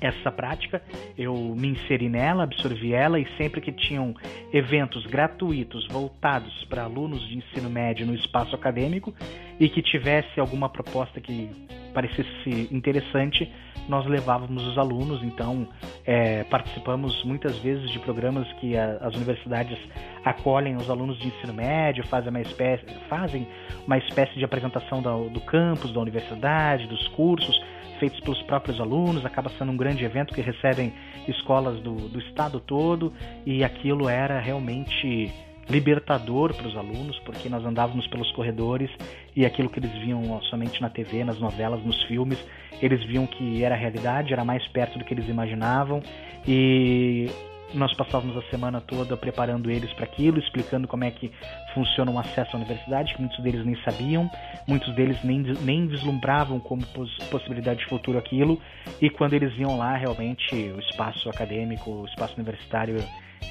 essa 0.00 0.30
prática, 0.30 0.82
eu 1.16 1.34
me 1.56 1.68
inseri 1.68 2.08
nela, 2.08 2.44
absorvi 2.44 2.92
ela 2.92 3.18
e 3.18 3.26
sempre 3.36 3.60
que 3.60 3.72
tinham 3.72 4.14
eventos 4.52 5.06
gratuitos 5.06 5.86
voltados 5.88 6.64
para 6.64 6.84
alunos 6.84 7.26
de 7.26 7.38
ensino 7.38 7.70
médio 7.70 8.06
no 8.06 8.14
espaço 8.14 8.54
acadêmico 8.54 9.14
e 9.58 9.68
que 9.68 9.82
tivesse 9.82 10.38
alguma 10.38 10.68
proposta 10.68 11.20
que 11.20 11.50
parecesse 11.96 12.68
interessante, 12.70 13.50
nós 13.88 14.04
levávamos 14.04 14.66
os 14.66 14.76
alunos. 14.76 15.22
Então, 15.22 15.66
é, 16.04 16.44
participamos 16.44 17.24
muitas 17.24 17.56
vezes 17.60 17.90
de 17.90 17.98
programas 18.00 18.46
que 18.60 18.76
a, 18.76 18.98
as 19.00 19.14
universidades 19.14 19.78
acolhem 20.22 20.76
os 20.76 20.90
alunos 20.90 21.18
de 21.18 21.28
ensino 21.28 21.54
médio, 21.54 22.06
fazem 22.06 22.28
uma 22.28 22.42
espécie, 22.42 22.84
fazem 23.08 23.48
uma 23.86 23.96
espécie 23.96 24.34
de 24.34 24.44
apresentação 24.44 25.00
do, 25.00 25.40
campus, 25.40 25.90
da 25.90 26.00
universidade, 26.00 26.86
dos 26.86 27.08
cursos 27.08 27.58
feitos 27.98 28.20
pelos 28.20 28.42
próprios 28.42 28.78
alunos, 28.78 29.24
acaba 29.24 29.48
sendo 29.56 29.72
um 29.72 29.76
grande 29.76 30.04
evento 30.04 30.34
que 30.34 30.42
recebem 30.42 30.92
escolas 31.26 31.80
do, 31.80 31.94
do 31.94 32.18
estado 32.18 32.60
todo 32.60 33.10
e 33.46 33.64
aquilo 33.64 34.06
era 34.06 34.38
realmente 34.38 35.32
libertador 35.68 36.54
para 36.54 36.66
os 36.66 36.76
alunos, 36.76 37.18
porque 37.20 37.48
nós 37.48 37.64
andávamos 37.64 38.06
pelos 38.06 38.30
corredores 38.32 38.90
e 39.34 39.44
aquilo 39.44 39.68
que 39.68 39.78
eles 39.78 39.92
viam 39.92 40.40
somente 40.42 40.80
na 40.80 40.88
TV, 40.88 41.24
nas 41.24 41.38
novelas, 41.38 41.82
nos 41.84 42.02
filmes, 42.04 42.38
eles 42.80 43.04
viam 43.04 43.26
que 43.26 43.64
era 43.64 43.74
realidade, 43.74 44.32
era 44.32 44.44
mais 44.44 44.66
perto 44.68 44.98
do 44.98 45.04
que 45.04 45.14
eles 45.14 45.28
imaginavam. 45.28 46.02
E 46.46 47.28
nós 47.74 47.92
passávamos 47.94 48.36
a 48.36 48.42
semana 48.50 48.80
toda 48.80 49.16
preparando 49.16 49.70
eles 49.70 49.92
para 49.92 50.04
aquilo, 50.04 50.38
explicando 50.38 50.86
como 50.86 51.04
é 51.04 51.10
que 51.10 51.30
funciona 51.74 52.10
o 52.10 52.18
acesso 52.18 52.54
à 52.54 52.56
universidade, 52.56 53.14
que 53.14 53.20
muitos 53.20 53.38
deles 53.42 53.64
nem 53.64 53.76
sabiam, 53.82 54.30
muitos 54.66 54.94
deles 54.94 55.22
nem, 55.24 55.40
nem 55.62 55.86
vislumbravam 55.86 56.60
como 56.60 56.82
possibilidade 57.30 57.80
de 57.80 57.86
futuro 57.86 58.18
aquilo, 58.18 58.60
e 59.00 59.10
quando 59.10 59.34
eles 59.34 59.56
iam 59.58 59.76
lá, 59.76 59.96
realmente 59.96 60.54
o 60.54 60.80
espaço 60.80 61.28
acadêmico, 61.28 61.90
o 61.90 62.04
espaço 62.06 62.34
universitário, 62.34 62.96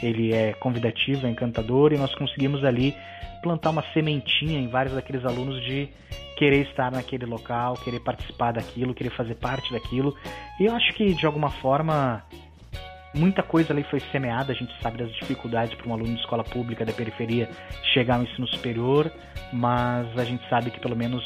ele 0.01 0.33
é 0.33 0.53
convidativo, 0.53 1.27
é 1.27 1.29
encantador, 1.29 1.93
e 1.93 1.97
nós 1.97 2.13
conseguimos 2.15 2.63
ali 2.63 2.95
plantar 3.41 3.69
uma 3.69 3.83
sementinha 3.93 4.59
em 4.59 4.67
vários 4.67 4.95
daqueles 4.95 5.23
alunos 5.23 5.63
de 5.63 5.87
querer 6.35 6.67
estar 6.67 6.91
naquele 6.91 7.25
local, 7.25 7.75
querer 7.75 7.99
participar 7.99 8.53
daquilo, 8.53 8.93
querer 8.93 9.11
fazer 9.11 9.35
parte 9.35 9.71
daquilo. 9.71 10.15
E 10.59 10.65
eu 10.65 10.75
acho 10.75 10.93
que 10.93 11.13
de 11.13 11.25
alguma 11.25 11.49
forma 11.49 12.23
Muita 13.15 13.41
coisa 13.41 13.71
ali 13.71 13.83
foi 13.83 13.99
semeada, 14.11 14.51
a 14.51 14.55
gente 14.55 14.73
sabe 14.81 14.97
das 14.97 15.11
dificuldades 15.13 15.73
para 15.75 15.87
um 15.87 15.93
aluno 15.93 16.13
de 16.13 16.19
escola 16.19 16.43
pública 16.43 16.85
da 16.85 16.91
periferia 16.91 17.49
chegar 17.93 18.15
ao 18.17 18.23
ensino 18.23 18.47
superior, 18.47 19.11
mas 19.53 20.17
a 20.17 20.23
gente 20.25 20.47
sabe 20.49 20.69
que 20.69 20.79
pelo 20.79 20.95
menos 20.95 21.23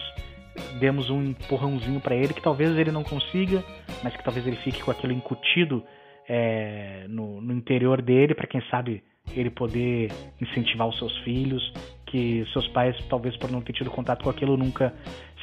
demos 0.79 1.09
um 1.09 1.23
empurrãozinho 1.23 1.99
para 1.99 2.15
ele 2.15 2.33
que 2.33 2.41
talvez 2.41 2.77
ele 2.77 2.91
não 2.91 3.03
consiga, 3.03 3.63
mas 4.03 4.15
que 4.15 4.23
talvez 4.23 4.45
ele 4.45 4.57
fique 4.57 4.83
com 4.83 4.91
aquilo 4.91 5.13
incutido 5.13 5.83
é, 6.27 7.05
no, 7.09 7.41
no 7.41 7.53
interior 7.53 8.01
dele, 8.01 8.35
para 8.35 8.45
quem 8.47 8.61
sabe 8.69 9.03
ele 9.35 9.49
poder 9.49 10.11
incentivar 10.39 10.87
os 10.87 10.97
seus 10.97 11.15
filhos, 11.19 11.73
que 12.05 12.45
seus 12.53 12.67
pais, 12.69 12.95
talvez 13.09 13.35
por 13.37 13.51
não 13.51 13.61
ter 13.61 13.73
tido 13.73 13.89
contato 13.89 14.23
com 14.23 14.29
aquilo, 14.29 14.57
nunca 14.57 14.93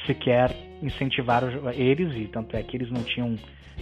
sequer 0.07 0.55
incentivaram 0.81 1.49
eles, 1.71 2.15
e 2.15 2.27
tanto 2.27 2.55
é 2.55 2.63
que 2.63 2.75
eles 2.75 2.89
não 2.89 3.03
tinham 3.03 3.35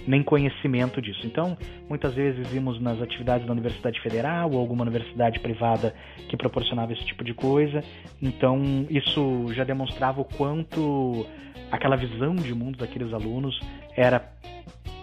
nem 0.08 0.22
conhecimento 0.22 1.02
disso. 1.02 1.22
Então, 1.26 1.58
muitas 1.88 2.14
vezes 2.14 2.48
vimos 2.50 2.82
nas 2.82 3.02
atividades 3.02 3.48
da 3.48 3.54
Universidade 3.54 4.02
Federal 4.02 4.52
ou 4.52 4.60
alguma 4.60 4.84
universidade 4.84 5.40
privada 5.40 5.96
que 6.28 6.36
proporcionava 6.36 6.92
esse 6.94 7.06
tipo 7.06 7.24
de 7.24 7.34
coisa. 7.34 7.84
Então, 8.22 8.86
isso 8.90 9.54
já 9.54 9.64
demonstrava 9.64 10.22
o 10.22 10.26
quanto 10.26 11.26
aquela 11.72 11.96
visão 11.96 12.36
de 12.36 12.54
mundo 12.54 12.78
daqueles 12.78 13.14
alunos 13.14 13.60
era 13.96 14.30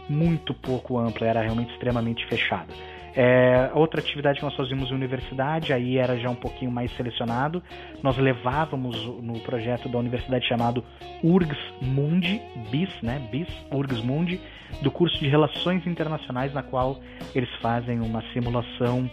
muito 0.08 0.52
pouco 0.52 0.98
ampla, 0.98 1.26
era 1.26 1.40
realmente 1.40 1.72
extremamente 1.72 2.26
fechada. 2.26 2.72
É, 3.14 3.70
outra 3.74 4.00
atividade 4.00 4.38
que 4.38 4.44
nós 4.44 4.56
fazíamos 4.56 4.90
em 4.90 4.94
universidade, 4.94 5.72
aí 5.72 5.98
era 5.98 6.18
já 6.18 6.30
um 6.30 6.34
pouquinho 6.34 6.70
mais 6.70 6.90
selecionado. 6.96 7.62
Nós 8.02 8.16
levávamos 8.16 8.96
no 9.22 9.38
projeto 9.40 9.88
da 9.88 9.98
universidade 9.98 10.46
chamado 10.46 10.82
URGS 11.22 11.58
Mundi, 11.80 12.40
BIS, 12.70 12.90
né? 13.02 13.18
BIS, 13.30 13.48
URGS 13.70 14.02
Mundi, 14.02 14.40
do 14.80 14.90
curso 14.90 15.18
de 15.18 15.28
Relações 15.28 15.86
Internacionais, 15.86 16.54
na 16.54 16.62
qual 16.62 16.98
eles 17.34 17.50
fazem 17.60 18.00
uma 18.00 18.22
simulação 18.32 19.10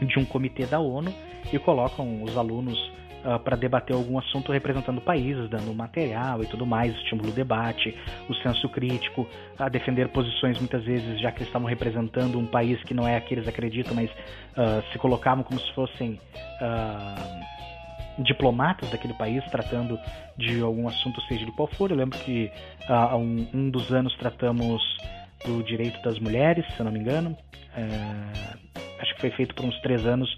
de 0.00 0.18
um 0.18 0.24
comitê 0.24 0.66
da 0.66 0.80
ONU 0.80 1.14
e 1.52 1.58
colocam 1.58 2.22
os 2.22 2.36
alunos 2.36 2.91
uh, 3.24 3.32
ah, 3.32 3.38
para 3.38 3.56
debater 3.56 3.96
algum 3.96 4.18
assunto 4.18 4.52
representando 4.52 5.00
países, 5.00 5.50
dando 5.50 5.74
material 5.74 6.42
e 6.42 6.46
tudo 6.46 6.64
mais, 6.64 6.94
estimula 6.96 7.30
o 7.30 7.32
debate, 7.32 7.96
o 8.28 8.34
senso 8.36 8.68
crítico, 8.68 9.26
a 9.58 9.68
defender 9.68 10.08
posições 10.08 10.58
muitas 10.58 10.84
vezes, 10.84 11.20
já 11.20 11.30
que 11.30 11.38
eles 11.38 11.48
estavam 11.48 11.68
representando 11.68 12.38
um 12.38 12.46
país 12.46 12.82
que 12.84 12.94
não 12.94 13.06
é 13.06 13.16
aquele 13.16 13.32
que 13.32 13.34
eles 13.34 13.48
acreditam, 13.48 13.94
mas 13.94 14.10
uh, 14.10 14.82
se 14.92 14.98
colocavam 14.98 15.42
como 15.42 15.58
se 15.58 15.72
fossem 15.72 16.20
uh, 16.60 18.22
diplomatas 18.22 18.90
daquele 18.90 19.14
país, 19.14 19.42
tratando 19.50 19.98
de 20.36 20.60
algum 20.60 20.86
assunto, 20.86 21.20
seja 21.22 21.46
de 21.46 21.52
qual 21.52 21.66
for. 21.68 21.90
Eu 21.90 21.96
lembro 21.96 22.18
que 22.18 22.50
há 22.86 23.16
um, 23.16 23.48
um, 23.54 23.70
dos 23.70 23.90
anos 23.90 24.14
tratamos 24.18 24.82
do 25.46 25.62
direito 25.62 26.00
das 26.02 26.18
mulheres, 26.18 26.66
se 26.76 26.82
não 26.82 26.92
me 26.92 26.98
engano. 26.98 27.36
Uh, 27.74 28.58
acho 29.00 29.14
que 29.14 29.20
foi 29.22 29.30
feito 29.30 29.54
por 29.54 29.64
uns 29.64 29.80
três 29.80 30.04
anos 30.04 30.28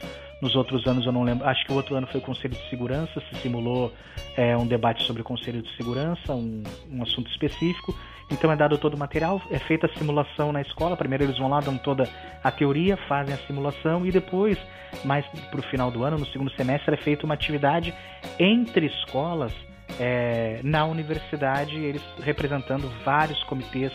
nos 0.45 0.55
outros 0.55 0.87
anos 0.87 1.07
eu 1.07 1.13
não 1.13 1.23
lembro. 1.23 1.49
Acho 1.49 1.65
que 1.65 1.73
o 1.73 1.75
outro 1.75 1.97
ano 1.97 2.07
foi 2.07 2.21
o 2.21 2.23
Conselho 2.23 2.55
de 2.55 2.69
Segurança, 2.69 3.23
se 3.31 3.41
simulou 3.41 3.91
é, 4.37 4.55
um 4.55 4.67
debate 4.67 5.03
sobre 5.05 5.23
o 5.23 5.25
Conselho 5.25 5.63
de 5.63 5.75
Segurança, 5.75 6.35
um, 6.35 6.63
um 6.91 7.03
assunto 7.03 7.31
específico. 7.31 7.95
Então 8.31 8.53
é 8.53 8.57
dado 8.57 8.77
todo 8.77 8.93
o 8.93 8.99
material, 8.99 9.41
é 9.51 9.59
feita 9.59 9.87
a 9.87 9.99
simulação 9.99 10.53
na 10.53 10.61
escola. 10.61 10.99
Primeiro 10.99 11.25
eles 11.25 11.39
vão 11.39 11.49
lá, 11.49 11.61
dão 11.61 11.79
toda 11.79 12.07
a 12.43 12.51
teoria, 12.51 12.95
fazem 13.09 13.35
a 13.35 13.39
simulação 13.47 14.05
e 14.05 14.11
depois, 14.11 14.59
mais 15.03 15.25
para 15.51 15.61
o 15.61 15.63
final 15.63 15.91
do 15.91 16.05
ano, 16.05 16.19
no 16.19 16.27
segundo 16.27 16.51
semestre, 16.53 16.95
é 16.95 16.99
feita 16.99 17.25
uma 17.25 17.35
atividade 17.35 17.95
entre 18.39 18.85
escolas 18.85 19.53
é, 19.99 20.61
na 20.63 20.85
universidade, 20.85 21.75
eles 21.75 22.03
representando 22.23 22.87
vários 23.03 23.43
comitês 23.45 23.93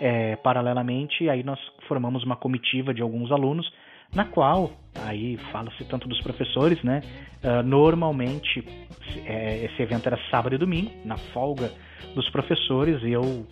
é, 0.00 0.36
paralelamente. 0.36 1.28
Aí 1.28 1.42
nós 1.42 1.58
formamos 1.88 2.22
uma 2.22 2.36
comitiva 2.36 2.94
de 2.94 3.02
alguns 3.02 3.32
alunos 3.32 3.68
na 4.14 4.24
qual, 4.24 4.72
aí 5.04 5.36
fala-se 5.52 5.84
tanto 5.84 6.08
dos 6.08 6.20
professores, 6.20 6.82
né? 6.82 7.02
Uh, 7.42 7.62
normalmente 7.62 8.66
é, 9.24 9.64
esse 9.64 9.82
evento 9.82 10.06
era 10.06 10.18
sábado 10.30 10.54
e 10.54 10.58
domingo, 10.58 10.90
na 11.04 11.16
folga 11.16 11.70
dos 12.14 12.28
professores, 12.30 13.02
e 13.02 13.10
eu, 13.10 13.46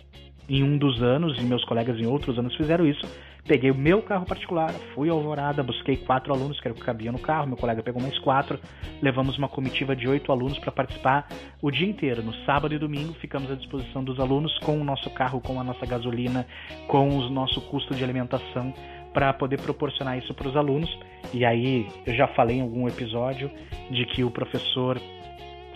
em 0.49 0.63
um 0.63 0.77
dos 0.77 1.01
anos, 1.01 1.37
e 1.37 1.43
meus 1.43 1.63
colegas 1.65 1.97
em 1.97 2.05
outros 2.05 2.37
anos 2.37 2.55
fizeram 2.55 2.85
isso, 2.85 3.05
peguei 3.47 3.71
o 3.71 3.75
meu 3.75 4.01
carro 4.01 4.25
particular, 4.25 4.71
fui 4.93 5.09
Alvorada, 5.09 5.63
busquei 5.63 5.95
quatro 5.95 6.33
alunos, 6.33 6.59
que 6.59 6.67
era 6.67 6.73
o 6.73 6.77
que 6.77 6.83
cabia 6.83 7.11
no 7.11 7.19
carro, 7.19 7.47
meu 7.47 7.55
colega 7.55 7.81
pegou 7.81 8.01
mais 8.01 8.17
quatro, 8.19 8.59
levamos 9.01 9.37
uma 9.37 9.47
comitiva 9.47 9.95
de 9.95 10.07
oito 10.07 10.31
alunos 10.31 10.59
para 10.59 10.71
participar 10.71 11.27
o 11.61 11.71
dia 11.71 11.87
inteiro. 11.87 12.21
No 12.21 12.33
sábado 12.45 12.73
e 12.73 12.77
domingo 12.77 13.13
ficamos 13.13 13.49
à 13.49 13.55
disposição 13.55 14.03
dos 14.03 14.19
alunos 14.19 14.57
com 14.59 14.79
o 14.79 14.83
nosso 14.83 15.09
carro, 15.11 15.39
com 15.39 15.59
a 15.59 15.63
nossa 15.63 15.85
gasolina, 15.85 16.45
com 16.87 17.09
o 17.09 17.29
nosso 17.29 17.61
custo 17.61 17.95
de 17.95 18.03
alimentação 18.03 18.73
para 19.17 19.33
poder 19.33 19.59
proporcionar 19.59 20.15
isso 20.19 20.31
para 20.35 20.47
os 20.47 20.55
alunos. 20.55 20.95
E 21.33 21.43
aí 21.43 21.87
eu 22.05 22.13
já 22.13 22.27
falei 22.27 22.57
em 22.57 22.61
algum 22.61 22.87
episódio 22.87 23.49
de 23.89 24.05
que 24.05 24.23
o 24.23 24.29
professor 24.29 25.01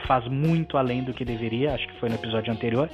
faz 0.06 0.28
muito 0.28 0.78
além 0.78 1.04
do 1.04 1.12
que 1.12 1.26
deveria, 1.26 1.74
acho 1.74 1.88
que 1.88 2.00
foi 2.00 2.08
no 2.08 2.14
episódio 2.14 2.54
anterior, 2.54 2.88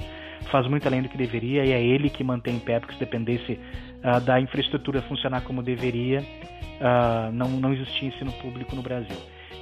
faz 0.50 0.66
muito 0.66 0.86
além 0.86 1.02
do 1.02 1.08
que 1.10 1.18
deveria 1.18 1.66
e 1.66 1.72
é 1.72 1.82
ele 1.82 2.08
que 2.08 2.24
mantém 2.24 2.56
em 2.56 2.60
pé, 2.60 2.80
porque 2.80 2.94
se 2.94 2.98
dependesse 2.98 3.60
uh, 4.02 4.20
da 4.22 4.40
infraestrutura 4.40 5.02
funcionar 5.02 5.42
como 5.42 5.62
deveria, 5.62 6.20
uh, 6.20 7.30
não, 7.30 7.50
não 7.50 7.74
existia 7.74 8.08
ensino 8.08 8.32
público 8.32 8.74
no 8.74 8.80
Brasil. 8.80 9.18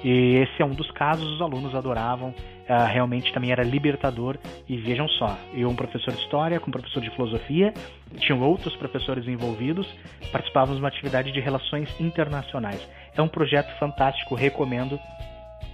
E 0.08 0.36
esse 0.36 0.62
é 0.62 0.64
um 0.64 0.70
dos 0.70 0.88
casos, 0.92 1.28
os 1.32 1.42
alunos 1.42 1.74
adoravam, 1.74 2.28
uh, 2.28 2.86
realmente 2.86 3.32
também 3.32 3.50
era 3.50 3.64
libertador. 3.64 4.38
E 4.68 4.76
vejam 4.76 5.08
só, 5.08 5.36
eu, 5.52 5.68
um 5.68 5.74
professor 5.74 6.14
de 6.14 6.20
história, 6.20 6.60
com 6.60 6.68
um 6.68 6.70
professor 6.70 7.02
de 7.02 7.10
filosofia, 7.10 7.74
tinham 8.18 8.40
outros 8.40 8.76
professores 8.76 9.26
envolvidos, 9.26 9.84
participávamos 10.30 10.76
de 10.76 10.82
uma 10.82 10.88
atividade 10.88 11.32
de 11.32 11.40
relações 11.40 11.92
internacionais. 12.00 12.80
É 13.16 13.20
um 13.20 13.26
projeto 13.26 13.76
fantástico, 13.80 14.36
recomendo. 14.36 14.96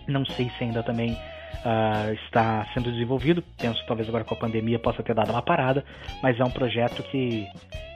Não 0.09 0.25
sei 0.25 0.49
se 0.57 0.65
ainda 0.65 0.83
também 0.83 1.15
uh, 1.64 2.12
está 2.25 2.66
sendo 2.75 2.90
desenvolvido. 2.90 3.42
Penso 3.59 3.85
talvez 3.87 4.09
agora 4.09 4.25
com 4.25 4.35
a 4.35 4.37
pandemia 4.37 4.78
possa 4.78 5.02
ter 5.02 5.14
dado 5.14 5.30
uma 5.30 5.42
parada, 5.42 5.85
mas 6.23 6.38
é 6.38 6.44
um 6.44 6.50
projeto 6.50 7.02
que 7.04 7.47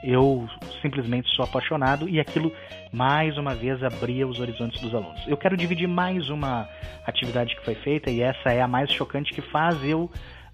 eu 0.03 0.47
simplesmente 0.81 1.29
sou 1.35 1.43
apaixonado 1.43 2.07
e 2.07 2.19
aquilo 2.19 2.51
mais 2.91 3.37
uma 3.37 3.55
vez 3.55 3.83
abria 3.83 4.27
os 4.27 4.39
horizontes 4.39 4.79
dos 4.79 4.93
alunos. 4.93 5.21
Eu 5.27 5.37
quero 5.37 5.57
dividir 5.57 5.87
mais 5.87 6.29
uma 6.29 6.67
atividade 7.05 7.55
que 7.55 7.65
foi 7.65 7.75
feita 7.75 8.09
e 8.09 8.21
essa 8.21 8.49
é 8.51 8.61
a 8.61 8.67
mais 8.67 8.91
chocante 8.91 9.33
que 9.33 9.41
faz 9.41 9.83
eu 9.83 10.03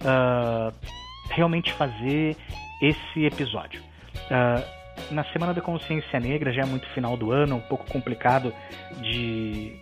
uh, 0.02 0.74
realmente 1.30 1.72
fazer 1.74 2.36
esse 2.82 3.26
episódio. 3.26 3.82
Uh, 4.30 4.83
na 5.12 5.24
Semana 5.26 5.54
da 5.54 5.62
Consciência 5.62 6.20
Negra, 6.20 6.52
já 6.52 6.62
é 6.62 6.66
muito 6.66 6.88
final 6.90 7.16
do 7.18 7.32
ano, 7.32 7.56
um 7.56 7.62
pouco 7.62 7.86
complicado 7.90 8.54
de 9.02 9.76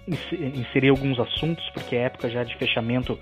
inserir 0.56 0.90
alguns 0.90 1.20
assuntos, 1.20 1.68
porque 1.72 1.96
é 1.96 2.04
época 2.04 2.30
já 2.30 2.44
de 2.44 2.56
fechamento 2.58 3.18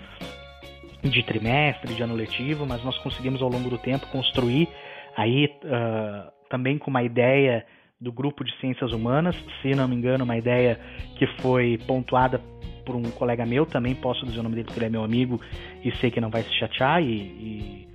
de 1.01 1.24
trimestre, 1.24 1.93
de 1.93 2.03
ano 2.03 2.15
letivo, 2.15 2.65
mas 2.65 2.84
nós 2.84 2.98
conseguimos 2.98 3.41
ao 3.41 3.50
longo 3.50 3.69
do 3.69 3.77
tempo 3.77 4.05
construir 4.08 4.67
aí 5.15 5.46
uh, 5.63 6.31
também 6.50 6.77
com 6.77 6.89
uma 6.89 7.03
ideia 7.03 7.65
do 8.00 8.12
grupo 8.12 8.43
de 8.43 8.58
ciências 8.60 8.91
humanas, 8.91 9.36
se 9.62 9.72
não 9.72 9.88
me 9.88 9.96
engano, 9.96 10.24
uma 10.24 10.38
ideia 10.38 10.79
que 11.17 11.27
foi 11.41 11.77
pontuada 11.86 12.39
por 12.86 12.96
um 12.96 13.03
colega 13.03 13.46
meu, 13.46 13.65
também 13.65 13.93
posso 13.93 14.25
dizer 14.25 14.39
o 14.39 14.43
nome 14.43 14.55
dele 14.55 14.65
porque 14.65 14.79
ele 14.79 14.88
é 14.88 14.89
meu 14.89 15.03
amigo 15.03 15.39
e 15.84 15.91
sei 15.98 16.10
que 16.10 16.22
não 16.22 16.29
vai 16.29 16.43
se 16.43 16.53
chatear 16.58 17.03
e, 17.03 17.08
e, 17.13 17.88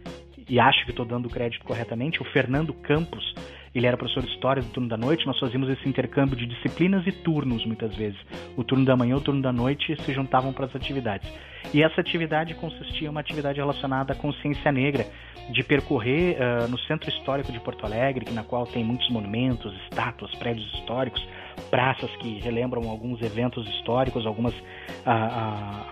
e 0.49 0.61
acho 0.61 0.85
que 0.85 0.91
estou 0.91 1.07
dando 1.07 1.27
o 1.27 1.31
crédito 1.31 1.65
corretamente, 1.65 2.21
o 2.21 2.25
Fernando 2.25 2.73
Campos, 2.75 3.35
ele 3.75 3.87
era 3.87 3.97
professor 3.97 4.23
de 4.23 4.31
história 4.31 4.63
do 4.63 4.69
turno 4.69 4.89
da 4.89 4.97
noite, 4.97 5.27
nós 5.27 5.39
fazíamos 5.39 5.69
esse 5.69 5.89
intercâmbio 5.89 6.37
de 6.37 6.47
disciplinas 6.47 7.05
e 7.07 7.13
turnos 7.13 7.67
muitas 7.67 7.95
vezes. 7.97 8.19
O 8.57 8.63
turno 8.63 8.85
da 8.85 8.97
manhã, 8.97 9.17
o 9.17 9.21
turno 9.21 9.43
da 9.43 9.53
noite 9.53 9.97
se 10.03 10.13
juntavam 10.13 10.53
para 10.53 10.67
as 10.67 10.77
atividades. 10.77 11.29
E 11.73 11.83
essa 11.83 12.01
atividade 12.01 12.55
consistia 12.55 13.09
em 13.09 13.11
uma 13.11 13.21
atividade 13.21 13.59
relacionada 13.59 14.13
à 14.13 14.17
consciência 14.17 14.71
negra, 14.71 15.07
de 15.51 15.63
percorrer 15.63 16.37
uh, 16.39 16.69
no 16.69 16.79
centro 16.79 17.11
histórico 17.11 17.53
de 17.53 17.61
Porto 17.61 17.85
Alegre, 17.85 18.31
na 18.33 18.43
qual 18.43 18.67
tem 18.67 18.83
muitos 18.83 19.11
monumentos, 19.11 19.75
estátuas, 19.85 20.35
prédios 20.37 20.67
históricos, 20.75 21.27
praças 21.71 22.11
que 22.17 22.39
relembram 22.41 22.89
alguns 22.89 23.21
eventos 23.21 23.67
históricos, 23.69 24.25
algumas, 24.25 24.55
uh, 24.55 24.63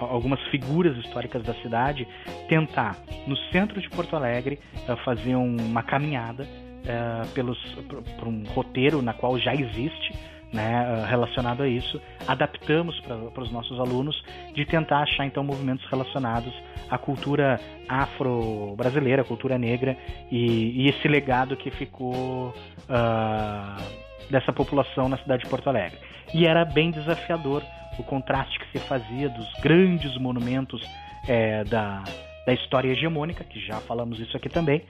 uh, 0.00 0.04
algumas 0.04 0.40
figuras 0.48 0.96
históricas 0.98 1.42
da 1.42 1.54
cidade, 1.54 2.06
tentar 2.48 2.96
no 3.26 3.36
centro 3.50 3.80
de 3.80 3.90
Porto 3.90 4.16
Alegre 4.16 4.58
fazer 5.04 5.34
uma 5.34 5.82
caminhada 5.82 6.46
uh, 6.82 7.28
pelos, 7.28 7.58
por, 7.88 8.02
por, 8.02 8.28
um 8.28 8.44
roteiro 8.54 9.02
na 9.02 9.12
qual 9.12 9.38
já 9.38 9.54
existe 9.54 10.14
né, 10.52 10.86
uh, 10.86 11.06
relacionado 11.06 11.62
a 11.62 11.68
isso, 11.68 12.00
adaptamos 12.26 13.00
para 13.00 13.42
os 13.42 13.50
nossos 13.50 13.80
alunos 13.80 14.22
de 14.54 14.64
tentar 14.66 15.02
achar 15.02 15.24
então 15.24 15.42
movimentos 15.42 15.84
relacionados 15.90 16.52
à 16.90 16.98
cultura 16.98 17.58
afro-brasileira, 17.88 19.24
cultura 19.24 19.58
negra 19.58 19.96
e, 20.30 20.82
e, 20.82 20.88
esse 20.88 21.08
legado 21.08 21.56
que 21.56 21.70
ficou 21.70 22.48
uh, 22.48 24.02
dessa 24.30 24.52
população 24.52 25.08
na 25.08 25.16
cidade 25.18 25.44
de 25.44 25.48
Porto 25.48 25.68
Alegre. 25.68 25.98
E 26.34 26.46
era 26.46 26.64
bem 26.64 26.90
desafiador 26.90 27.62
o 27.98 28.02
contraste 28.02 28.58
que 28.58 28.78
se 28.78 28.86
fazia 28.86 29.28
dos 29.28 29.52
grandes 29.60 30.16
monumentos 30.18 30.82
é, 31.28 31.62
da, 31.64 32.02
da 32.46 32.52
história 32.52 32.90
hegemônica, 32.90 33.44
que 33.44 33.60
já 33.60 33.80
falamos 33.80 34.18
isso 34.18 34.36
aqui 34.36 34.48
também, 34.48 34.82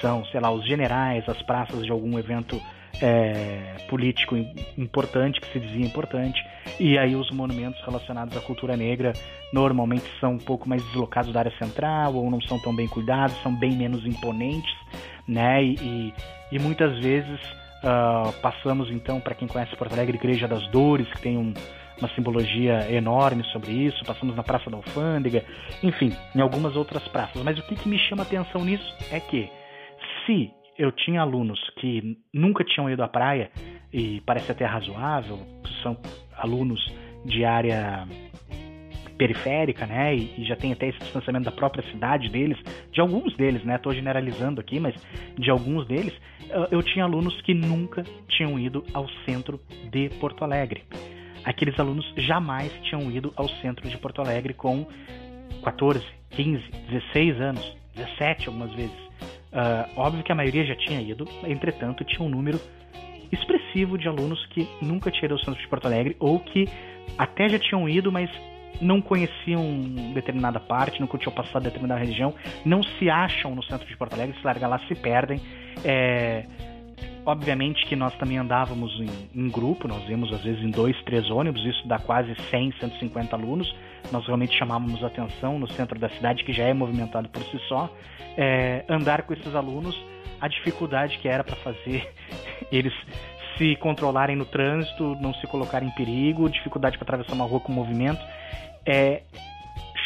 são, 0.00 0.24
sei 0.26 0.40
lá, 0.40 0.50
os 0.50 0.66
generais, 0.66 1.28
as 1.28 1.40
praças 1.42 1.84
de 1.84 1.90
algum 1.90 2.18
evento 2.18 2.60
é, 3.00 3.76
político 3.88 4.36
importante, 4.76 5.40
que 5.40 5.52
se 5.52 5.60
dizia 5.60 5.84
importante, 5.84 6.44
e 6.80 6.98
aí 6.98 7.14
os 7.14 7.30
monumentos 7.30 7.80
relacionados 7.84 8.36
à 8.36 8.40
cultura 8.40 8.76
negra 8.76 9.12
normalmente 9.52 10.04
são 10.20 10.32
um 10.32 10.38
pouco 10.38 10.68
mais 10.68 10.82
deslocados 10.86 11.32
da 11.32 11.40
área 11.40 11.56
central, 11.58 12.14
ou 12.14 12.30
não 12.30 12.40
são 12.40 12.58
tão 12.58 12.74
bem 12.74 12.88
cuidados, 12.88 13.40
são 13.42 13.54
bem 13.54 13.72
menos 13.72 14.04
imponentes, 14.04 14.74
né, 15.26 15.62
e, 15.62 16.14
e, 16.50 16.58
muitas 16.58 16.98
vezes 17.00 17.40
uh, 17.84 18.32
passamos 18.40 18.90
então, 18.90 19.20
para 19.20 19.34
quem 19.34 19.46
conhece 19.46 19.76
Porto 19.76 19.92
Alegre, 19.92 20.16
Igreja 20.16 20.48
das 20.48 20.66
Dores, 20.68 21.06
que 21.12 21.20
tem 21.20 21.36
um 21.36 21.52
uma 22.00 22.08
simbologia 22.14 22.90
enorme 22.90 23.44
sobre 23.52 23.72
isso. 23.72 24.04
Passamos 24.04 24.34
na 24.36 24.42
Praça 24.42 24.70
da 24.70 24.76
Alfândega, 24.76 25.44
enfim, 25.82 26.14
em 26.34 26.40
algumas 26.40 26.76
outras 26.76 27.06
praças. 27.08 27.42
Mas 27.42 27.58
o 27.58 27.62
que, 27.62 27.74
que 27.74 27.88
me 27.88 27.98
chama 27.98 28.22
atenção 28.22 28.64
nisso 28.64 28.94
é 29.10 29.20
que, 29.20 29.50
se 30.28 30.50
eu 30.78 30.92
tinha 30.92 31.22
alunos 31.22 31.58
que 31.80 32.18
nunca 32.32 32.62
tinham 32.62 32.90
ido 32.90 33.02
à 33.02 33.08
praia, 33.08 33.50
e 33.90 34.20
parece 34.26 34.52
até 34.52 34.66
razoável, 34.66 35.38
são 35.82 35.96
alunos 36.36 36.80
de 37.24 37.44
área 37.44 38.06
periférica, 39.16 39.86
né, 39.86 40.14
e, 40.14 40.44
já 40.44 40.54
tem 40.54 40.70
até 40.72 40.88
esse 40.88 40.98
distanciamento 40.98 41.46
da 41.46 41.50
própria 41.50 41.82
cidade 41.90 42.28
deles, 42.28 42.58
de 42.92 43.00
alguns 43.00 43.34
deles, 43.36 43.64
né, 43.64 43.76
estou 43.76 43.92
generalizando 43.92 44.60
aqui, 44.60 44.78
mas 44.78 44.94
de 45.36 45.50
alguns 45.50 45.88
deles, 45.88 46.12
eu 46.70 46.82
tinha 46.82 47.04
alunos 47.04 47.40
que 47.40 47.54
nunca 47.54 48.04
tinham 48.28 48.58
ido 48.58 48.84
ao 48.92 49.08
centro 49.24 49.58
de 49.90 50.10
Porto 50.20 50.44
Alegre 50.44 50.84
aqueles 51.44 51.78
alunos 51.80 52.06
jamais 52.16 52.70
tinham 52.82 53.10
ido 53.10 53.32
ao 53.34 53.48
centro 53.48 53.88
de 53.88 53.96
Porto 53.96 54.20
Alegre 54.20 54.52
com 54.52 54.86
14, 55.64 56.04
15, 56.30 56.62
16 56.90 57.40
anos, 57.40 57.76
17 57.94 58.48
algumas 58.48 58.72
vezes. 58.74 59.07
Uh, 59.52 59.88
óbvio 59.96 60.22
que 60.22 60.30
a 60.30 60.34
maioria 60.34 60.64
já 60.64 60.76
tinha 60.76 61.00
ido, 61.00 61.26
entretanto, 61.44 62.04
tinha 62.04 62.20
um 62.20 62.28
número 62.28 62.60
expressivo 63.32 63.96
de 63.96 64.08
alunos 64.08 64.44
que 64.46 64.68
nunca 64.82 65.10
tinham 65.10 65.26
ido 65.26 65.34
ao 65.34 65.40
centro 65.40 65.60
de 65.60 65.68
Porto 65.68 65.86
Alegre 65.86 66.16
ou 66.18 66.38
que 66.40 66.66
até 67.16 67.48
já 67.48 67.58
tinham 67.58 67.88
ido, 67.88 68.12
mas 68.12 68.30
não 68.80 69.00
conheciam 69.00 69.62
determinada 70.14 70.60
parte, 70.60 71.00
nunca 71.00 71.18
tinham 71.18 71.32
passado 71.32 71.62
determinada 71.62 72.00
região, 72.00 72.34
não 72.64 72.82
se 72.82 73.10
acham 73.10 73.54
no 73.54 73.62
centro 73.62 73.86
de 73.86 73.96
Porto 73.96 74.14
Alegre, 74.14 74.36
se 74.38 74.44
largar 74.44 74.68
lá 74.68 74.78
se 74.86 74.94
perdem. 74.94 75.40
É, 75.84 76.44
Obviamente 77.28 77.84
que 77.84 77.94
nós 77.94 78.14
também 78.14 78.38
andávamos 78.38 78.90
em, 78.98 79.38
em, 79.38 79.50
grupo, 79.50 79.86
nós 79.86 80.02
íamos 80.08 80.32
às 80.32 80.40
vezes 80.40 80.64
em 80.64 80.70
dois, 80.70 80.96
três 81.02 81.30
ônibus, 81.30 81.62
isso 81.62 81.86
dá 81.86 81.98
quase 81.98 82.34
100, 82.48 82.72
150 82.80 83.36
alunos. 83.36 83.70
Nós 84.10 84.24
realmente 84.24 84.56
chamávamos 84.56 85.04
atenção 85.04 85.58
no 85.58 85.70
centro 85.72 85.98
da 85.98 86.08
cidade, 86.08 86.42
que 86.42 86.54
já 86.54 86.64
é 86.64 86.72
movimentado 86.72 87.28
por 87.28 87.42
si 87.42 87.58
só. 87.68 87.94
É, 88.34 88.82
andar 88.88 89.24
com 89.24 89.34
esses 89.34 89.54
alunos, 89.54 89.94
a 90.40 90.48
dificuldade 90.48 91.18
que 91.18 91.28
era 91.28 91.44
para 91.44 91.56
fazer 91.56 92.10
eles 92.72 92.94
se 93.58 93.76
controlarem 93.76 94.34
no 94.34 94.46
trânsito, 94.46 95.14
não 95.20 95.34
se 95.34 95.46
colocarem 95.48 95.90
em 95.90 95.92
perigo, 95.92 96.48
dificuldade 96.48 96.96
para 96.96 97.04
atravessar 97.04 97.34
uma 97.34 97.44
rua 97.44 97.60
com 97.60 97.70
movimento, 97.70 98.24
é 98.86 99.20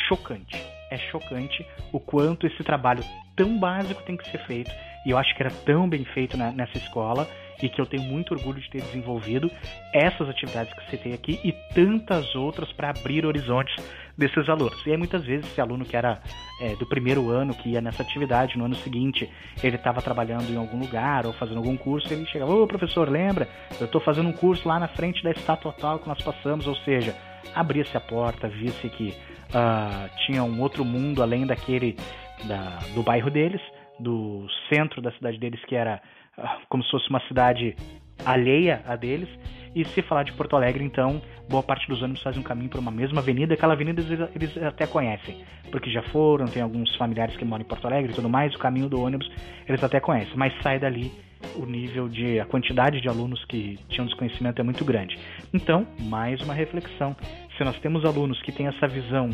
chocante. 0.08 0.60
É 0.90 0.98
chocante 0.98 1.64
o 1.92 2.00
quanto 2.00 2.48
esse 2.48 2.64
trabalho 2.64 3.04
tão 3.36 3.60
básico 3.60 4.02
tem 4.02 4.16
que 4.16 4.28
ser 4.28 4.44
feito 4.44 4.72
e 5.04 5.10
eu 5.10 5.18
acho 5.18 5.34
que 5.34 5.42
era 5.42 5.50
tão 5.64 5.88
bem 5.88 6.04
feito 6.04 6.36
na, 6.36 6.52
nessa 6.52 6.78
escola 6.78 7.28
e 7.62 7.68
que 7.68 7.80
eu 7.80 7.86
tenho 7.86 8.02
muito 8.02 8.34
orgulho 8.34 8.60
de 8.60 8.68
ter 8.68 8.82
desenvolvido 8.82 9.50
essas 9.92 10.28
atividades 10.28 10.72
que 10.74 10.90
citei 10.90 11.14
aqui 11.14 11.38
e 11.44 11.52
tantas 11.74 12.34
outras 12.34 12.72
para 12.72 12.90
abrir 12.90 13.24
horizontes 13.24 13.74
desses 14.18 14.48
alunos. 14.48 14.84
E 14.84 14.90
aí 14.90 14.96
muitas 14.96 15.24
vezes 15.24 15.46
esse 15.46 15.60
aluno 15.60 15.84
que 15.84 15.96
era 15.96 16.20
é, 16.60 16.74
do 16.76 16.86
primeiro 16.86 17.30
ano, 17.30 17.54
que 17.54 17.70
ia 17.70 17.80
nessa 17.80 18.02
atividade, 18.02 18.58
no 18.58 18.64
ano 18.64 18.74
seguinte 18.74 19.30
ele 19.62 19.76
estava 19.76 20.02
trabalhando 20.02 20.50
em 20.50 20.56
algum 20.56 20.78
lugar 20.78 21.24
ou 21.24 21.32
fazendo 21.32 21.58
algum 21.58 21.76
curso, 21.76 22.12
ele 22.12 22.26
chegava, 22.26 22.52
ô 22.52 22.66
professor, 22.66 23.08
lembra? 23.08 23.48
Eu 23.80 23.86
estou 23.86 24.00
fazendo 24.00 24.28
um 24.28 24.32
curso 24.32 24.66
lá 24.66 24.78
na 24.80 24.88
frente 24.88 25.22
da 25.22 25.30
estátua 25.30 25.72
tal 25.72 25.98
que 25.98 26.08
nós 26.08 26.20
passamos, 26.20 26.66
ou 26.66 26.74
seja, 26.76 27.14
abria-se 27.54 27.96
a 27.96 28.00
porta, 28.00 28.48
via-se 28.48 28.88
que 28.88 29.14
uh, 29.50 30.10
tinha 30.26 30.42
um 30.42 30.60
outro 30.60 30.84
mundo 30.84 31.22
além 31.22 31.46
daquele 31.46 31.96
da, 32.44 32.78
do 32.94 33.02
bairro 33.02 33.30
deles, 33.30 33.60
do 34.00 34.46
centro 34.72 35.00
da 35.00 35.12
cidade 35.12 35.38
deles, 35.38 35.62
que 35.64 35.74
era 35.74 36.00
ah, 36.36 36.58
como 36.68 36.82
se 36.82 36.90
fosse 36.90 37.08
uma 37.10 37.20
cidade 37.28 37.76
alheia 38.24 38.82
a 38.86 38.96
deles. 38.96 39.28
E 39.74 39.84
se 39.86 40.02
falar 40.02 40.22
de 40.22 40.32
Porto 40.32 40.54
Alegre, 40.54 40.84
então, 40.84 41.20
boa 41.48 41.62
parte 41.62 41.88
dos 41.88 42.02
ônibus 42.02 42.22
fazem 42.22 42.40
um 42.40 42.44
caminho 42.44 42.68
por 42.68 42.78
uma 42.78 42.90
mesma 42.90 43.20
avenida. 43.20 43.54
Aquela 43.54 43.72
avenida 43.72 44.02
eles 44.34 44.56
até 44.58 44.86
conhecem, 44.86 45.42
porque 45.70 45.90
já 45.90 46.02
foram, 46.10 46.44
tem 46.46 46.62
alguns 46.62 46.94
familiares 46.96 47.36
que 47.36 47.44
moram 47.44 47.64
em 47.64 47.66
Porto 47.66 47.86
Alegre 47.86 48.12
e 48.12 48.14
tudo 48.14 48.28
mais. 48.28 48.54
O 48.54 48.58
caminho 48.58 48.88
do 48.88 49.00
ônibus 49.00 49.30
eles 49.66 49.82
até 49.82 49.98
conhecem, 49.98 50.34
mas 50.36 50.52
sai 50.62 50.78
dali 50.78 51.10
o 51.56 51.64
nível 51.64 52.08
de 52.08 52.38
a 52.38 52.44
quantidade 52.44 53.00
de 53.00 53.08
alunos 53.08 53.44
que 53.46 53.78
tinham 53.88 54.06
desconhecimento 54.06 54.60
é 54.60 54.64
muito 54.64 54.84
grande. 54.84 55.18
Então, 55.52 55.86
mais 56.00 56.40
uma 56.42 56.54
reflexão. 56.54 57.16
Se 57.56 57.64
nós 57.64 57.78
temos 57.80 58.04
alunos 58.04 58.40
que 58.42 58.52
têm 58.52 58.66
essa 58.66 58.86
visão 58.86 59.30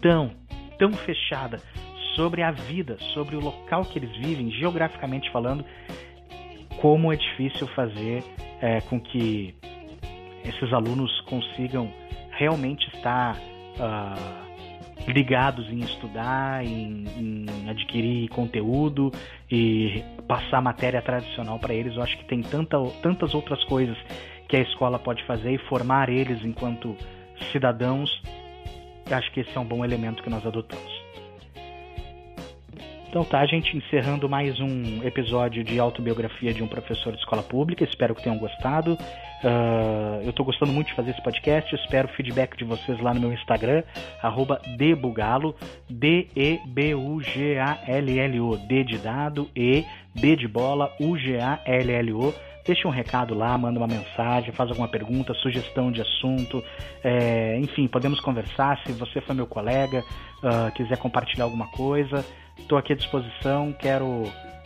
tão, 0.00 0.30
tão 0.78 0.92
fechada 0.92 1.60
sobre 2.18 2.42
a 2.42 2.50
vida, 2.50 2.98
sobre 3.14 3.36
o 3.36 3.40
local 3.40 3.84
que 3.84 3.96
eles 3.96 4.10
vivem, 4.16 4.50
geograficamente 4.50 5.30
falando, 5.30 5.64
como 6.80 7.12
é 7.12 7.16
difícil 7.16 7.68
fazer 7.68 8.24
é, 8.60 8.80
com 8.80 9.00
que 9.00 9.54
esses 10.44 10.72
alunos 10.72 11.20
consigam 11.22 11.88
realmente 12.32 12.88
estar 12.96 13.36
uh, 13.36 15.08
ligados 15.12 15.64
em 15.68 15.78
estudar, 15.78 16.64
em, 16.64 17.04
em, 17.16 17.70
adquirir 17.70 18.28
conteúdo 18.30 19.12
e 19.48 20.02
passar 20.26 20.60
matéria 20.60 21.00
tradicional 21.00 21.60
para 21.60 21.72
eles. 21.72 21.94
Eu 21.94 22.02
acho 22.02 22.18
que 22.18 22.24
tem 22.24 22.42
tanta, 22.42 22.76
tantas 23.00 23.32
outras 23.32 23.62
coisas 23.64 23.96
que 24.48 24.56
a 24.56 24.60
escola 24.60 24.98
pode 24.98 25.24
fazer 25.24 25.52
e 25.52 25.58
formar 25.68 26.08
eles 26.08 26.44
enquanto 26.44 26.96
cidadãos 27.52 28.10
acho 29.08 29.30
que 29.32 29.40
esse 29.40 29.56
é 29.56 29.60
um 29.60 29.64
bom 29.64 29.84
elemento 29.84 30.20
que 30.20 30.28
nós 30.28 30.44
adotamos. 30.44 30.97
Então 33.08 33.24
tá, 33.24 33.44
gente, 33.46 33.74
encerrando 33.74 34.28
mais 34.28 34.60
um 34.60 35.02
episódio 35.02 35.64
de 35.64 35.80
autobiografia 35.80 36.52
de 36.52 36.62
um 36.62 36.68
professor 36.68 37.10
de 37.14 37.18
escola 37.18 37.42
pública. 37.42 37.82
Espero 37.82 38.14
que 38.14 38.22
tenham 38.22 38.36
gostado. 38.36 38.98
Uh, 39.42 40.20
eu 40.24 40.30
estou 40.30 40.44
gostando 40.44 40.74
muito 40.74 40.88
de 40.88 40.94
fazer 40.94 41.12
esse 41.12 41.22
podcast. 41.22 41.74
Espero 41.74 42.06
o 42.06 42.10
feedback 42.10 42.54
de 42.58 42.64
vocês 42.64 43.00
lá 43.00 43.14
no 43.14 43.20
meu 43.20 43.32
Instagram, 43.32 43.82
debugalo, 44.76 45.56
D-E-B-U-G-A-L-L-O, 45.88 46.56
D 48.58 48.84
de 48.84 48.98
dado, 48.98 49.48
E, 49.56 49.86
B 50.14 50.36
de 50.36 50.46
bola, 50.46 50.94
U-G-A-L-L-O 51.00 52.34
deixa 52.68 52.86
um 52.86 52.90
recado 52.90 53.34
lá, 53.34 53.56
manda 53.56 53.80
uma 53.80 53.86
mensagem, 53.86 54.52
faz 54.52 54.68
alguma 54.68 54.86
pergunta, 54.86 55.32
sugestão 55.32 55.90
de 55.90 56.02
assunto, 56.02 56.62
é, 57.02 57.58
enfim, 57.58 57.88
podemos 57.88 58.20
conversar. 58.20 58.78
Se 58.86 58.92
você 58.92 59.22
for 59.22 59.34
meu 59.34 59.46
colega, 59.46 60.04
uh, 60.42 60.70
quiser 60.74 60.98
compartilhar 60.98 61.44
alguma 61.44 61.66
coisa, 61.68 62.22
estou 62.58 62.76
aqui 62.76 62.92
à 62.92 62.96
disposição. 62.96 63.72
Quero 63.72 64.24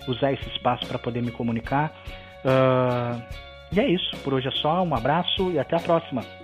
usar 0.08 0.32
esse 0.32 0.48
espaço 0.48 0.84
para 0.86 0.98
poder 0.98 1.22
me 1.22 1.30
comunicar. 1.30 1.94
Uh, 2.44 3.22
e 3.70 3.78
é 3.78 3.86
isso, 3.88 4.16
por 4.24 4.34
hoje 4.34 4.48
é 4.48 4.52
só. 4.52 4.82
Um 4.82 4.94
abraço 4.94 5.52
e 5.52 5.58
até 5.60 5.76
a 5.76 5.80
próxima. 5.80 6.41